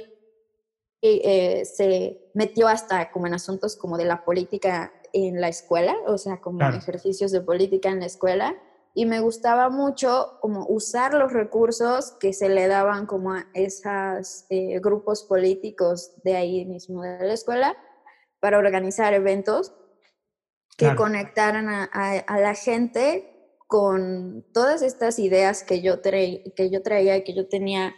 [1.02, 6.18] eh, se metió hasta como en asuntos como de la política en la escuela, o
[6.18, 8.56] sea, como ejercicios de política en la escuela.
[8.94, 14.46] Y me gustaba mucho como usar los recursos que se le daban como a esos
[14.50, 17.78] eh, grupos políticos de ahí mismo de la escuela
[18.42, 19.74] para organizar eventos
[20.78, 27.24] que conectaran a, la gente con todas estas ideas que yo, que yo traía y
[27.24, 27.94] que yo tenía,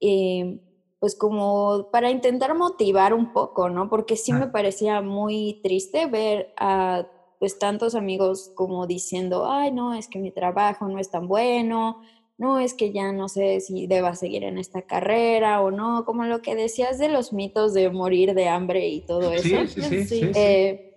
[0.00, 0.60] eh,
[0.98, 3.88] pues como para intentar motivar un poco, ¿no?
[3.88, 7.06] Porque sí me parecía muy triste ver a
[7.38, 12.00] pues tantos amigos como diciendo, ay, no, es que mi trabajo no es tan bueno,
[12.36, 16.24] no, es que ya no sé si deba seguir en esta carrera o no, como
[16.24, 19.66] lo que decías de los mitos de morir de hambre y todo eso.
[19.66, 20.88] Sí, sí, sí, eh,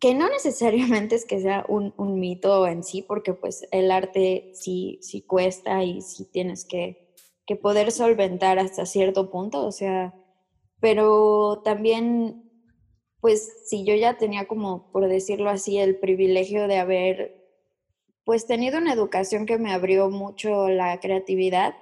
[0.00, 4.98] que no necesariamente es que sea un, mito en sí, porque pues el arte sí,
[5.00, 7.07] sí cuesta y sí tienes que,
[7.48, 10.14] que, poder solventar hasta cierto punto, o sea,
[10.80, 12.44] pero también,
[13.20, 17.48] pues si yo ya tenía como, por decirlo así, el privilegio de haber,
[18.24, 21.74] pues tenido una educación que me abrió mucho la creatividad,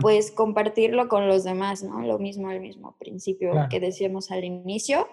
[0.00, 2.00] pues compartirlo con los demás, ¿no?
[2.00, 5.08] Lo mismo al mismo principio que decíamos al inicio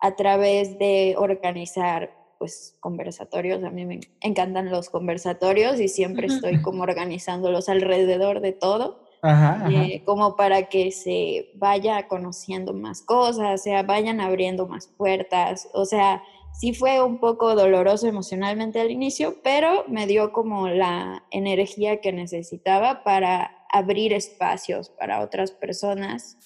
[0.00, 3.62] a través de organizar pues conversatorios.
[3.64, 9.05] A mí me encantan los conversatorios y siempre estoy como organizándolos alrededor de todo.
[9.22, 15.68] Eh, como para que se vaya conociendo más cosas, o sea, vayan abriendo más puertas,
[15.72, 21.24] o sea, sí fue un poco doloroso emocionalmente al inicio, pero me dio como la
[21.30, 26.38] energía que necesitaba para abrir espacios para otras personas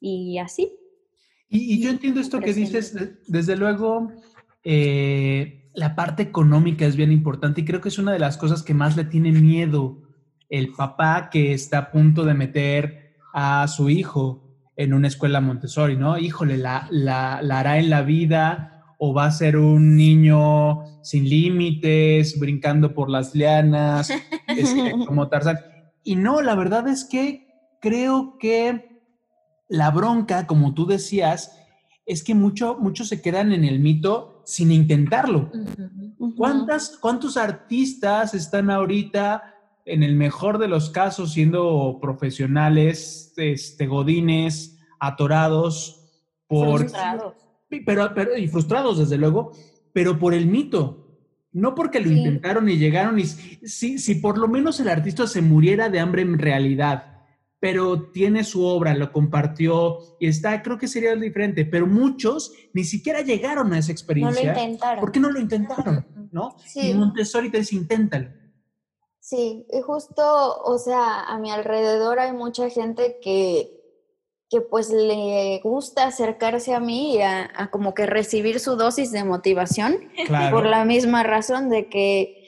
[0.00, 0.72] y así.
[1.48, 2.96] Y, yo entiendo esto que dices,
[3.28, 4.10] desde luego,
[4.64, 8.62] eh, la parte económica es bien importante y creo que es una de las cosas
[8.62, 10.03] que más le tiene miedo
[10.48, 14.44] el papá que está a punto de meter a su hijo
[14.76, 16.18] en una escuela Montessori, ¿no?
[16.18, 22.38] Híjole, la, la, hará en la vida o va a ser un niño sin límites,
[22.38, 24.10] brincando por las lianas,
[24.48, 25.58] este, como Tarzán.
[26.02, 27.48] Y no, la verdad es que
[27.80, 29.02] creo que
[29.68, 31.58] la bronca, como tú decías,
[32.06, 35.50] es que mucho, muchos se quedan en el mito sin intentarlo.
[36.36, 39.53] ¿Cuántas, ¿Cuántos artistas están ahorita,
[39.84, 46.10] en el mejor de los casos, siendo profesionales, este, godines, atorados
[46.46, 46.80] por...
[46.80, 47.34] Frustrados.
[47.84, 49.52] Pero, pero, y frustrados, desde luego,
[49.92, 51.00] pero por el mito.
[51.52, 55.40] No porque lo intentaron y llegaron y si, si por lo menos el artista se
[55.40, 57.14] muriera de hambre en realidad,
[57.60, 62.84] pero tiene su obra, lo compartió y está, creo que sería diferente, pero muchos ni
[62.84, 64.42] siquiera llegaron a esa experiencia.
[64.42, 65.00] No lo intentaron.
[65.00, 66.06] ¿Por qué no lo intentaron?
[66.32, 66.56] ¿No?
[66.66, 66.90] Sí.
[66.90, 68.28] Y Montessori te dice, inténtalo.
[69.34, 70.22] Sí, y justo,
[70.62, 73.80] o sea, a mi alrededor hay mucha gente que,
[74.48, 79.10] que pues le gusta acercarse a mí y a, a como que recibir su dosis
[79.10, 80.54] de motivación Claro.
[80.54, 82.40] por la misma razón de que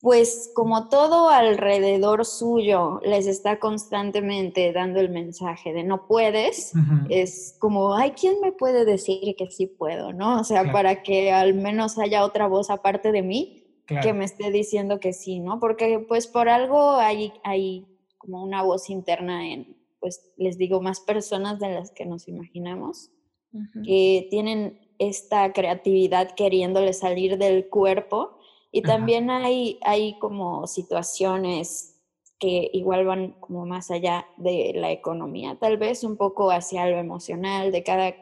[0.00, 6.72] pues como todo alrededor suyo les está constantemente dando el mensaje de no puedes,
[7.08, 10.12] es como, ay, ¿quién me puede decir que sí puedo?
[10.12, 10.40] ¿No?
[10.40, 10.72] O sea, Claro.
[10.74, 14.02] para que al menos haya otra voz aparte de mí Claro.
[14.02, 15.60] que me esté diciendo que sí, ¿no?
[15.60, 21.00] Porque pues por algo hay, hay como una voz interna en, pues les digo, más
[21.00, 23.10] personas de las que nos imaginamos,
[23.84, 28.38] que tienen esta creatividad queriéndole salir del cuerpo.
[28.72, 28.96] Y Ajá.
[28.96, 31.94] también hay, hay como situaciones
[32.40, 36.98] que igual van como más allá de la economía, tal vez un poco hacia lo
[36.98, 38.14] emocional de cada,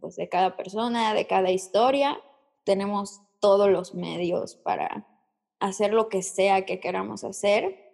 [0.00, 2.20] pues, de cada persona, de cada historia.
[2.64, 5.06] Tenemos todos los medios para
[5.60, 7.84] hacer lo que sea que queramos hacer,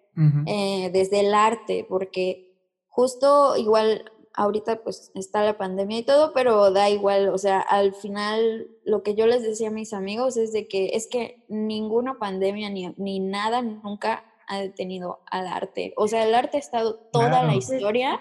[0.47, 2.55] eh, desde el arte, porque
[2.89, 7.95] justo igual ahorita pues está la pandemia y todo, pero da igual, o sea, al
[7.95, 12.19] final lo que yo les decía a mis amigos es de que es que ninguna
[12.19, 15.95] pandemia ni, ni nada nunca ha detenido al arte.
[15.97, 17.47] O sea, el arte ha estado toda Claro.
[17.49, 18.21] la historia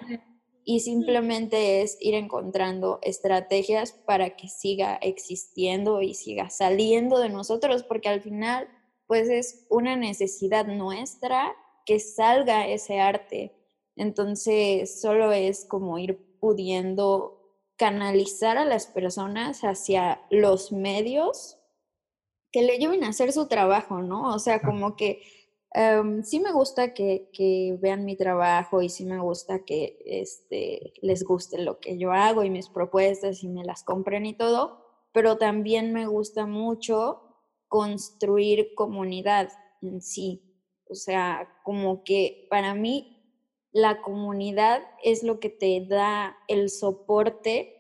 [0.64, 7.84] y simplemente es ir encontrando estrategias para que siga existiendo y siga saliendo de nosotros,
[7.84, 8.68] porque al final,
[9.08, 11.56] pues es una necesidad nuestra
[11.86, 13.56] que salga ese arte.
[13.96, 17.42] Entonces, solo es como ir pudiendo
[17.76, 21.58] canalizar a las personas hacia los medios
[22.52, 24.34] que le lleven a hacer su trabajo, ¿no?
[24.34, 25.24] O sea, como que
[25.74, 30.94] em, sí me gusta que, que vean mi trabajo y sí me gusta que este,
[31.02, 34.86] les guste lo que yo hago y mis propuestas y me las compren y todo,
[35.12, 37.22] pero también me gusta mucho
[37.68, 39.50] construir comunidad
[39.82, 40.44] en sí.
[40.90, 43.18] O sea, como que para mí
[43.72, 47.78] la comunidad es lo que te da el soporte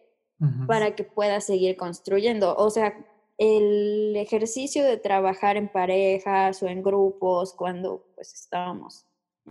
[0.66, 2.56] para que puedas seguir construyendo.
[2.56, 3.06] O sea,
[3.44, 9.08] el ejercicio de trabajar en parejas o en grupos cuando pues estábamos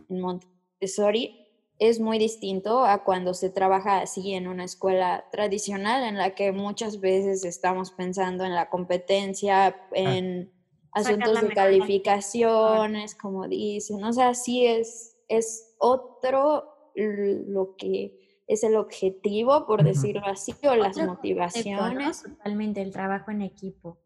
[0.09, 1.49] en Montessori
[1.80, 6.53] es muy distinto a cuando se trabaja así en una escuela tradicional en la que
[6.53, 10.53] muchas veces estamos pensando en la competencia, en
[10.95, 14.05] Sacar asuntos de calificaciones, como dicen.
[14.05, 18.19] O sea, sí es, es otro lo que
[18.51, 21.14] es el objetivo, por decirlo así, o las Otro concepto, ¿no?
[21.14, 22.22] motivaciones.
[22.24, 23.98] Totalmente, el trabajo en equipo.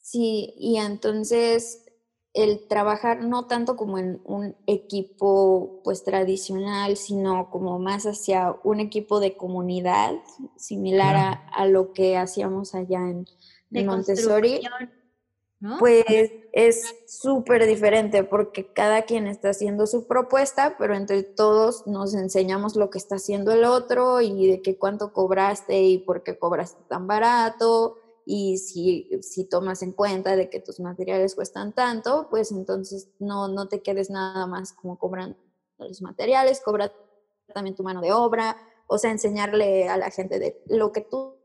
[0.00, 1.84] Sí, y entonces
[2.32, 8.80] el trabajar no tanto como en un equipo pues tradicional, sino como más hacia un
[8.80, 10.14] equipo de comunidad,
[10.56, 13.26] similar a, a lo que hacíamos allá en,
[13.68, 14.62] De en Montessori.
[15.78, 16.04] Pues
[16.52, 22.74] es súper diferente porque cada quien está haciendo su propuesta, pero entre todos nos enseñamos
[22.74, 26.82] lo que está haciendo el otro y de qué cuánto cobraste y por qué cobraste
[26.88, 27.96] tan barato.
[28.24, 33.46] Y si, si tomas en cuenta de que tus materiales cuestan tanto, pues entonces no,
[33.46, 35.36] no te quedes nada más como cobrando
[35.78, 36.92] los materiales, cobra
[37.54, 38.56] también tu mano de obra,
[38.86, 41.36] o sea, enseñarle a la gente de lo que tú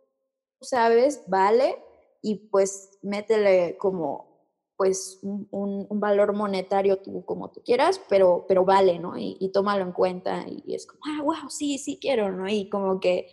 [0.62, 1.84] sabes, vale,
[2.22, 4.28] y pues métele como
[4.78, 5.48] pues un,
[5.90, 9.18] un- valor monetario tú como tú quieras, pero, pero vale, ¿no?
[9.18, 12.48] Y, y tómalo en cuenta y es como, ah, wow, sí, sí quiero, ¿no?
[12.48, 13.28] Y como que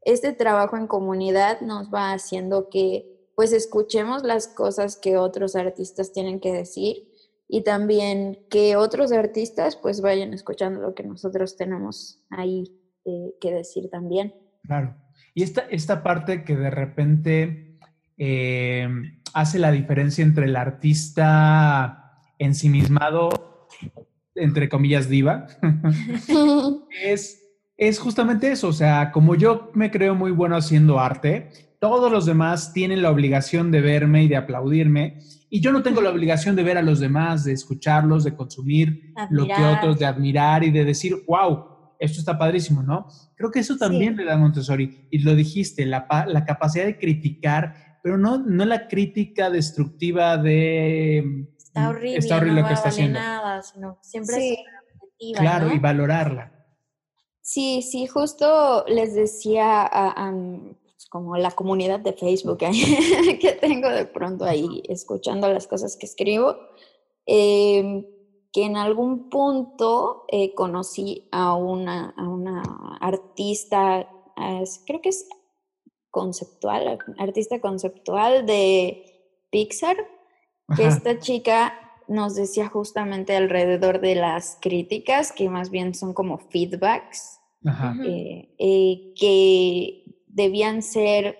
[0.00, 6.12] este trabajo en comunidad nos va haciendo que pues escuchemos las cosas que otros artistas
[6.12, 7.12] tienen que decir
[7.48, 13.52] y también que otros artistas pues vayan escuchando lo que nosotros tenemos ahí eh, que
[13.52, 14.34] decir también.
[14.62, 14.96] Claro.
[15.34, 17.65] Y esta, esta parte que de repente
[18.18, 18.88] eh,
[19.34, 23.68] hace la diferencia entre el artista ensimismado,
[24.34, 25.46] entre comillas, diva,
[27.02, 27.42] es,
[27.76, 28.68] es justamente eso.
[28.68, 31.50] O sea, como yo me creo muy bueno haciendo arte,
[31.80, 35.18] todos los demás tienen la obligación de verme y de aplaudirme.
[35.48, 39.12] Y yo no tengo la obligación de ver a los demás, de escucharlos, de consumir
[39.30, 39.78] lo que Admirar.
[39.78, 43.06] otros, de admirar y de decir, wow, esto está padrísimo, ¿no?
[43.36, 45.06] Creo que eso también le da Montessori.
[45.10, 51.48] Y lo dijiste, la, la capacidad de criticar, pero no, no la crítica destructiva de...
[51.58, 53.18] Está horrible, Está horrible no lo que está haciendo.
[53.18, 54.64] nada, sino siempre Sí.
[55.18, 55.74] es Claro, ¿no?
[55.74, 56.52] y valorarla.
[57.40, 62.80] Sí, sí, justo les decía a, a, pues, como la comunidad de Facebook ahí,
[63.40, 66.54] que tengo de pronto ahí escuchando las cosas que escribo,
[67.26, 68.06] em,
[68.52, 72.62] que en algún punto eh, conocí a una, a una
[73.00, 74.08] artista,
[74.86, 75.28] creo que es
[76.16, 79.04] conceptual, artista conceptual de
[79.50, 79.98] Pixar,
[80.74, 80.96] que Ajá.
[80.96, 81.74] esta chica
[82.08, 87.94] nos decía justamente alrededor de las críticas, que más bien son como feedbacks, Ajá.
[88.02, 91.36] eh, eh, que debían ser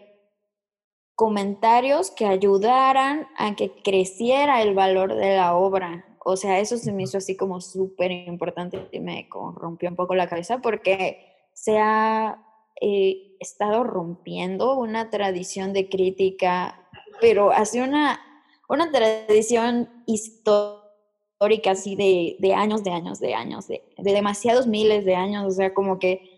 [1.14, 6.05] comentarios que ayudaran a que creciera el valor de la obra.
[6.22, 10.14] O sea, eso se me hizo así como súper importante y me rompió un poco
[10.14, 12.45] la cabeza porque se ha
[12.81, 16.89] eh, estado rompiendo una tradición de crítica,
[17.20, 18.20] pero así una,
[18.68, 25.05] una tradición histórica así de, de años, de años, de años, de, de demasiados miles
[25.05, 26.31] de años, o sea, como que,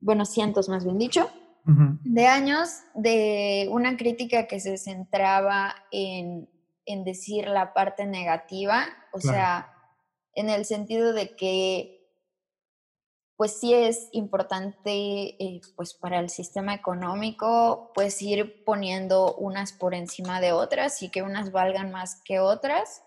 [0.00, 1.30] bueno, cientos más bien dicho,
[1.64, 6.48] de años de una crítica que se centraba en,
[6.86, 9.36] en decir la parte negativa, o Claro.
[9.36, 9.72] sea,
[10.34, 12.01] en el sentido de que
[13.42, 19.96] pues sí es importante eh, pues para el sistema económico pues ir poniendo unas por
[19.96, 23.02] encima de otras y que unas valgan más que otras,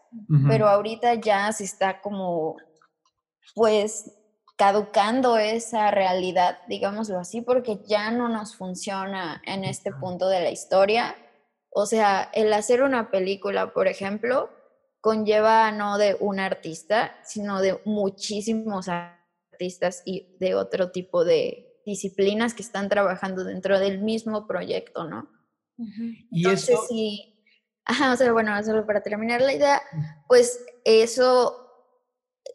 [0.46, 2.58] pero ahorita ya se está como
[3.54, 4.12] pues
[4.58, 10.50] caducando esa realidad, digámoslo así, porque ya no nos funciona en este punto de la
[10.50, 11.16] historia.
[11.70, 14.50] O sea, el hacer una película, por ejemplo,
[15.00, 19.25] conlleva no de un artista, sino de muchísimos artistas
[20.06, 25.30] y de otro tipo de disciplinas que están trabajando dentro del mismo proyecto, ¿no?
[25.78, 27.44] Y Entonces, eso, sí,
[27.86, 29.82] ajá, o sea, bueno, solo para terminar la idea,
[30.28, 31.66] pues eso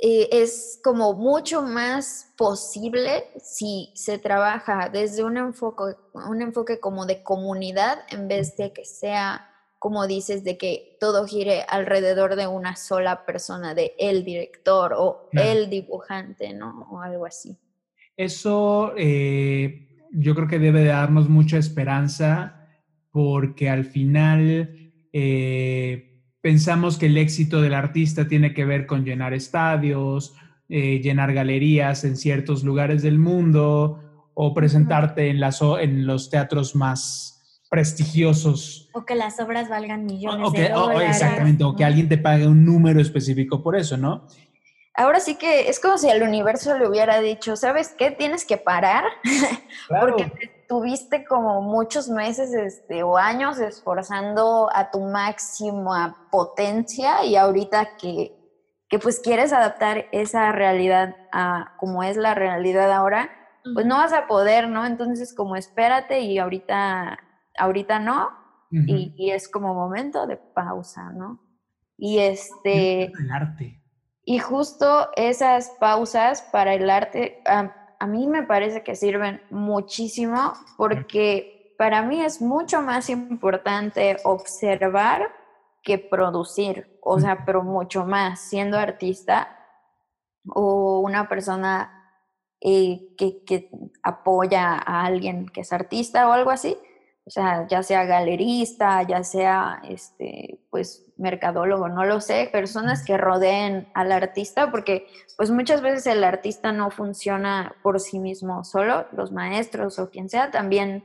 [0.01, 7.05] eh, es como mucho más posible si se trabaja desde un enfoque, un enfoque como
[7.05, 9.49] de comunidad en vez de que sea,
[9.81, 15.26] como dices, de que todo gire alrededor de una sola persona, de el director o
[15.33, 15.51] Claro.
[15.51, 16.87] el dibujante, ¿no?
[16.93, 17.57] O algo así.
[18.16, 22.68] eso eh, yo creo que debe de darnos mucha esperanza
[23.11, 29.33] porque al final eh, pensamos que el éxito del artista tiene que ver con llenar
[29.35, 30.35] estadios,
[30.68, 36.28] eh, llenar galerías en ciertos lugares del mundo o presentarte en, las, o- en los
[36.31, 37.39] teatros más
[37.71, 38.91] prestigiosos.
[38.93, 42.18] O que las obras valgan millones O de que, o exactamente, o que alguien te
[42.18, 44.27] pague un número específico por eso, ¿no?
[44.95, 48.11] Ahora sí que es como si el universo le hubiera dicho, ¿sabes qué?
[48.11, 49.05] Tienes que parar
[50.01, 57.37] porque te tuviste como muchos meses este, o años esforzando a tu máxima potencia y
[57.37, 58.37] ahorita que,
[58.89, 63.31] que pues quieres adaptar esa realidad a como es la realidad ahora,
[63.75, 64.85] pues no vas a poder, ¿no?
[64.85, 67.18] Entonces como espérate y ahorita,
[67.61, 68.30] ahorita no,
[68.72, 71.40] y, y es como momento de pausa, ¿no?
[71.96, 73.06] Y este...
[73.06, 73.82] El arte.
[74.24, 80.54] Y justo esas pausas para el arte, a, a mí me parece que sirven muchísimo
[80.76, 85.30] porque para mí es mucho más importante observar
[85.82, 89.56] que producir, o sea, pero mucho más siendo artista
[90.46, 92.14] o una persona
[92.61, 93.70] eh, que, que
[94.02, 96.76] apoya a alguien que es artista o algo así,
[97.31, 103.16] o sea, ya sea galerista, ya sea, este, pues, mercadólogo, no lo sé, personas que
[103.16, 105.07] rodeen al artista, porque
[105.37, 110.28] pues muchas veces el artista no funciona por sí mismo solo, los maestros o quien
[110.28, 111.05] sea, también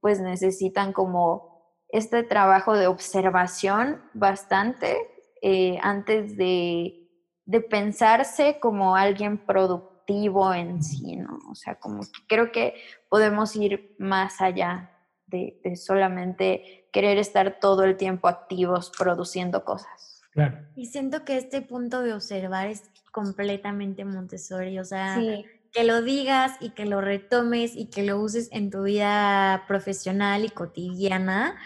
[0.00, 4.96] pues necesitan como este trabajo de observación bastante
[5.42, 7.10] eh, antes de,
[7.44, 11.38] de pensarse como alguien productivo en sí, ¿no?
[11.50, 12.76] O sea, como que creo que
[13.10, 14.95] podemos ir más allá
[15.26, 20.22] de, de solamente querer estar todo el tiempo activos produciendo cosas.
[20.32, 20.58] Claro.
[20.74, 25.44] Y siento que este punto de observar es completamente Montessori, o sea, Sí.
[25.72, 30.44] que lo digas y que lo retomes y que lo uses en tu vida profesional
[30.44, 31.56] y cotidiana.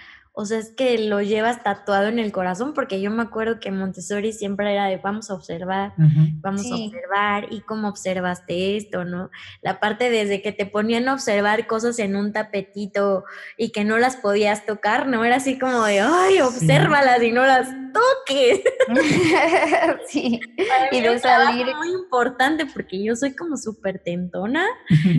[0.40, 3.70] O sea, es que lo llevas tatuado en el corazón, porque yo me acuerdo que
[3.70, 5.92] Montessori siempre era de vamos a observar,
[6.40, 6.86] vamos a Sí.
[6.86, 9.28] observar y cómo observaste esto, ¿no?
[9.60, 13.24] La parte desde que te ponían a observar cosas en un tapetito
[13.58, 15.26] y que no las podías tocar, ¿no?
[15.26, 18.60] Era así como de, ay, obsérvalas y no las toques.
[20.08, 24.64] sí, Para y mí de salir muy importante porque yo soy como súper tentona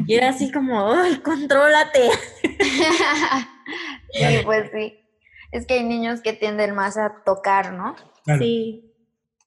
[0.07, 2.09] y era así como, ay, contrólate.
[4.13, 4.97] Sí, pues sí.
[5.51, 7.95] Es que hay niños que tienden más a tocar, ¿no?
[8.39, 8.87] Sí.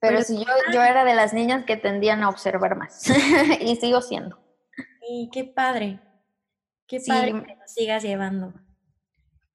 [0.01, 3.05] Pero Pero si yo, yo era de las niñas que tendían a observar más.
[3.61, 4.39] y sigo siendo.
[5.09, 6.01] Y qué padre.
[6.87, 7.11] Qué Sí.
[7.11, 8.53] padre que nos sigas llevando.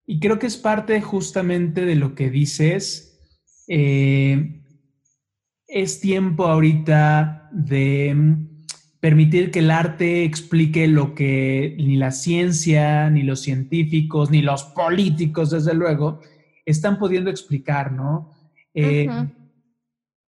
[0.07, 3.05] Y creo que es parte justamente de lo que dices.
[3.67, 4.55] eh,
[5.67, 8.65] es tiempo ahorita de mm,
[8.99, 14.63] permitir que el arte explique lo que ni la ciencia, ni los científicos, ni los
[14.63, 16.21] políticos, desde luego,
[16.71, 18.33] están pudiendo explicar, ¿no?
[18.73, 19.07] Eh,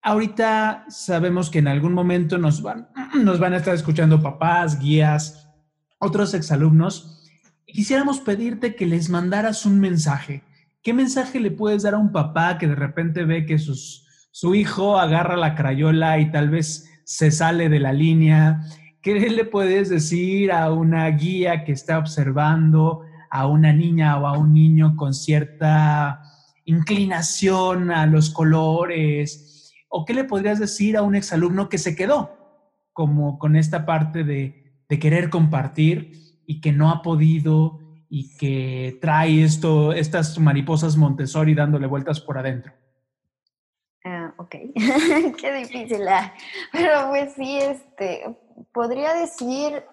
[0.01, 2.89] ahorita sabemos que en algún momento nos van,
[3.23, 5.49] nos van a estar escuchando papás, guías,
[5.99, 7.27] otros exalumnos.
[7.65, 10.43] Quisiéramos pedirte que les mandaras un mensaje.
[10.81, 14.55] ¿Qué mensaje le puedes dar a un papá que de repente ve que sus, su
[14.55, 18.61] hijo agarra la crayola y tal vez se sale de la línea?
[19.01, 24.38] ¿Qué le puedes decir a una guía que está observando a una niña o a
[24.38, 26.21] un niño con cierta
[26.65, 29.73] inclinación a los colores?
[29.89, 32.38] ¿O qué le podrías decir a un exalumno que se quedó
[32.93, 38.97] como con esta parte de, de querer compartir y que no ha podido y que
[38.99, 42.73] trae esto, estas mariposas Montessori dándole vueltas por adentro.
[44.03, 44.55] Ah, ok,
[45.39, 46.07] qué difícil.
[46.07, 46.34] ah.
[46.71, 48.36] Pero pues sí, este,
[48.73, 49.84] podría decir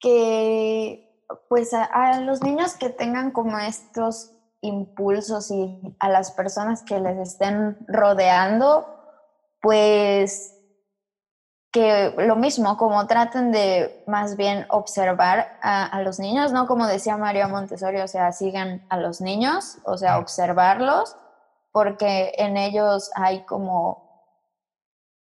[0.00, 1.11] que
[1.48, 7.00] pues a, a los niños que tengan como estos impulsos y a las personas que
[7.00, 8.86] les estén rodeando,
[9.60, 10.58] pues
[11.72, 16.66] que lo mismo, como traten de más bien observar a, a los niños, ¿no?
[16.66, 21.16] Como decía María Montessori, o sea, sigan a los niños, o sea, observarlos,
[21.72, 24.36] porque en ellos hay como,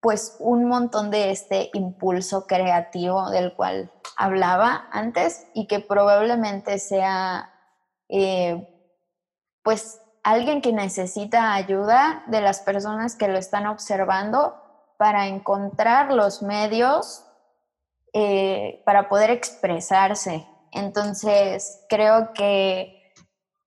[0.01, 7.55] pues, un montón de este impulso creativo del cual hablaba antes y que probablemente sea,
[8.09, 8.69] eh,
[9.63, 14.61] pues, alguien que necesita ayuda de las personas que lo están observando
[14.99, 17.25] para encontrar los medios
[18.13, 20.47] eh, para poder expresarse.
[20.73, 23.13] Entonces, creo que,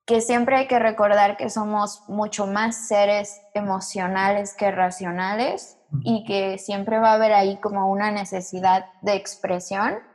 [0.05, 6.57] que siempre hay que recordar que somos mucho más seres emocionales que racionales y que
[6.57, 10.10] siempre va a haber ahí como una necesidad de expresión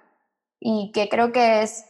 [0.61, 1.85] y que creo que es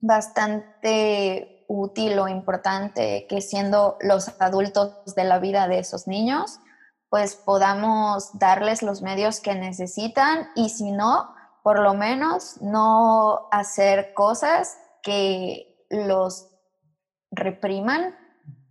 [0.00, 6.58] bastante útil o importante que siendo los adultos de la vida de esos niños,
[7.08, 14.14] pues podamos darles los medios que necesitan y si no, por lo menos no hacer
[14.14, 16.48] cosas que los
[17.30, 18.16] repriman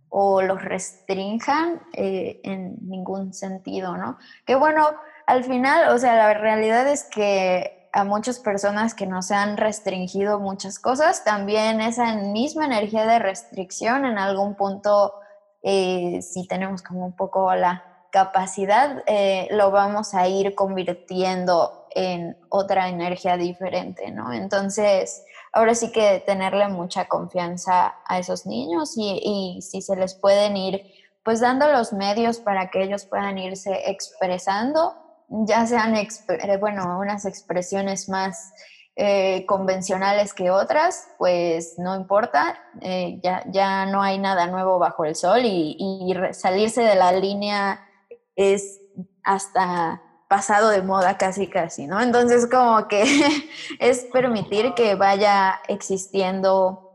[0.08, 4.18] o los restrinjan eh, en ningún sentido, ¿no?
[4.44, 4.88] Que bueno,
[5.26, 9.56] al final, o sea, la realidad es que a muchas personas que no se han
[9.56, 15.14] restringido muchas cosas, también esa misma energía de restricción en algún punto,
[15.62, 22.36] eh, si tenemos como un poco la capacidad, eh, lo vamos a ir convirtiendo en
[22.48, 24.32] otra energía diferente, ¿no?
[24.32, 30.56] Entonces, ahora sí que tenerle mucha confianza a esos niños y si se les pueden
[30.56, 30.84] ir,
[31.24, 34.94] pues dando los medios para que ellos puedan irse expresando,
[35.30, 38.52] ya sean, exp- bueno, unas expresiones más
[38.96, 45.04] eh, convencionales que otras, pues no importa, eh, ya, ya no hay nada nuevo bajo
[45.04, 47.86] el sol y, salirse de la línea
[48.34, 48.80] es
[49.22, 52.00] hasta pasado de moda casi casi, ¿no?
[52.00, 53.04] Entonces como que
[53.80, 56.90] es permitir que vaya existiendo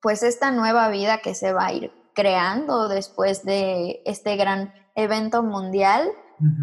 [0.00, 5.42] pues esta nueva vida que se va a ir creando después de este gran evento
[5.42, 6.10] mundial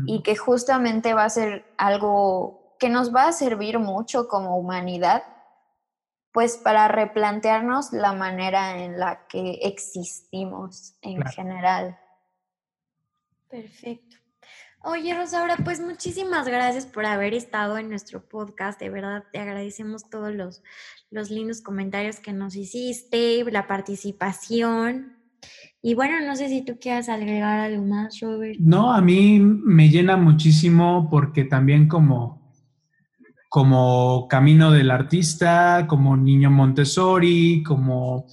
[0.06, 5.24] y que justamente va a ser algo que nos va a servir mucho como humanidad,
[6.32, 11.32] pues para replantearnos la manera en la que existimos en Claro.
[11.32, 12.00] general.
[13.50, 14.18] Perfecto.
[14.84, 18.80] Oye, Rosaura, pues muchísimas gracias por haber estado en nuestro podcast.
[18.80, 20.64] De verdad, te agradecemos todos los,
[21.10, 25.17] los lindos comentarios que nos hiciste, la participación.
[25.82, 28.58] Y bueno, no sé si tú quieras agregar algo más, Robert.
[28.60, 32.52] No, a mí me llena muchísimo porque también como,
[33.50, 38.26] como camino del artista, como niño Montessori, como,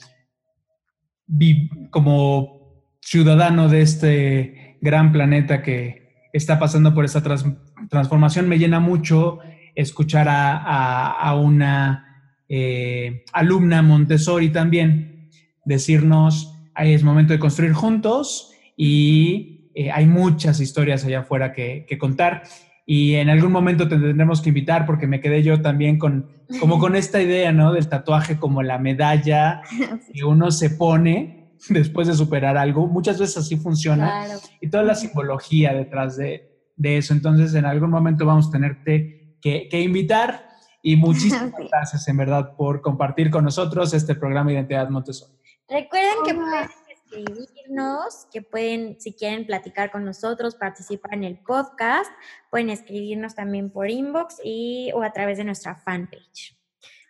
[1.90, 7.47] como ciudadano de este gran planeta que está pasando por esta trans-
[7.90, 9.38] transformación, me llena mucho
[9.74, 15.30] escuchar a, a- una eh, alumna Montessori también
[15.64, 21.85] decirnos, "Ay, es momento de construir juntos y eh, hay muchas historias allá afuera que,
[21.89, 22.43] que contar.
[22.87, 26.29] Y en algún momento te tendremos que invitar porque me quedé yo también con,
[26.61, 27.72] como con esta idea, ¿no?
[27.72, 29.62] Del tatuaje como la medalla
[30.12, 32.87] que uno se pone después de superar algo.
[32.87, 34.41] Muchas veces así funciona Claro.
[34.61, 37.14] y toda la simbología detrás de, de eso.
[37.14, 40.47] Entonces, en algún momento vamos a tenerte que, que invitar
[40.83, 45.34] y muchísimas gracias, en verdad, por compartir con nosotros este programa Identidad Montessori.
[45.68, 52.10] Recuerden que pueden escribirnos, que pueden, si quieren platicar con nosotros, participar en el podcast,
[52.50, 56.58] pueden escribirnos también por inbox y o a través de nuestra fanpage.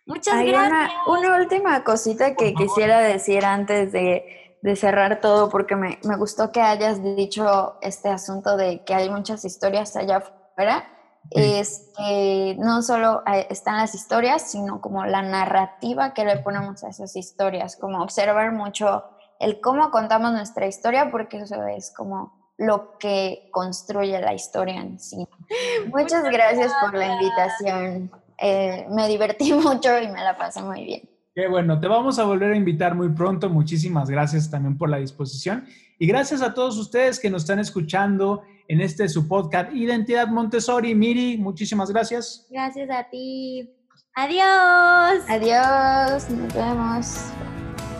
[0.05, 0.91] Muchas gracias.
[1.07, 6.51] Una, última cosita que quisiera decir antes de, de cerrar todo, porque me, me, gustó
[6.51, 10.94] que hayas dicho este asunto de que hay muchas historias allá afuera,
[11.31, 16.89] es que no solo están las historias, sino como la narrativa que le ponemos a
[16.89, 19.03] esas historias, como observar mucho
[19.39, 24.99] el cómo contamos nuestra historia, porque eso es como lo que construye la historia en
[24.99, 25.27] sí.
[25.87, 28.11] Muchas, gracias, por la invitación.
[28.37, 31.09] Eh, me divertí mucho y me la pasé muy bien.
[31.33, 33.49] Qué bueno, te vamos a volver a invitar muy pronto.
[33.49, 35.65] Muchísimas gracias también por la disposición.
[35.99, 40.93] Y gracias a todos ustedes que nos están escuchando en este su podcast Identidad Montessori.
[40.95, 42.47] Miri, muchísimas gracias.
[42.49, 43.69] Gracias a ti.
[44.15, 45.23] Adiós.
[45.27, 47.17] Adiós, nos vemos.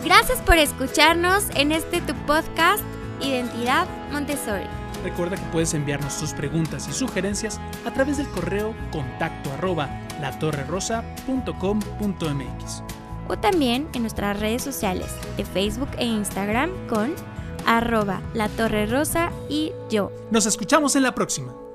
[0.04, 2.82] Gracias por escucharnos en este tu podcast
[3.20, 4.66] Identidad Montessori.
[5.02, 9.90] Recuerda que puedes enviarnos tus preguntas y sugerencias a través del correo contacto arroba
[10.20, 12.82] latorrerosa.com.mx
[13.28, 17.14] o también en nuestras redes sociales de Facebook e Instagram con
[17.66, 20.10] arroba la torre rosa y yo.
[20.30, 21.65] Nos escuchamos en la próxima.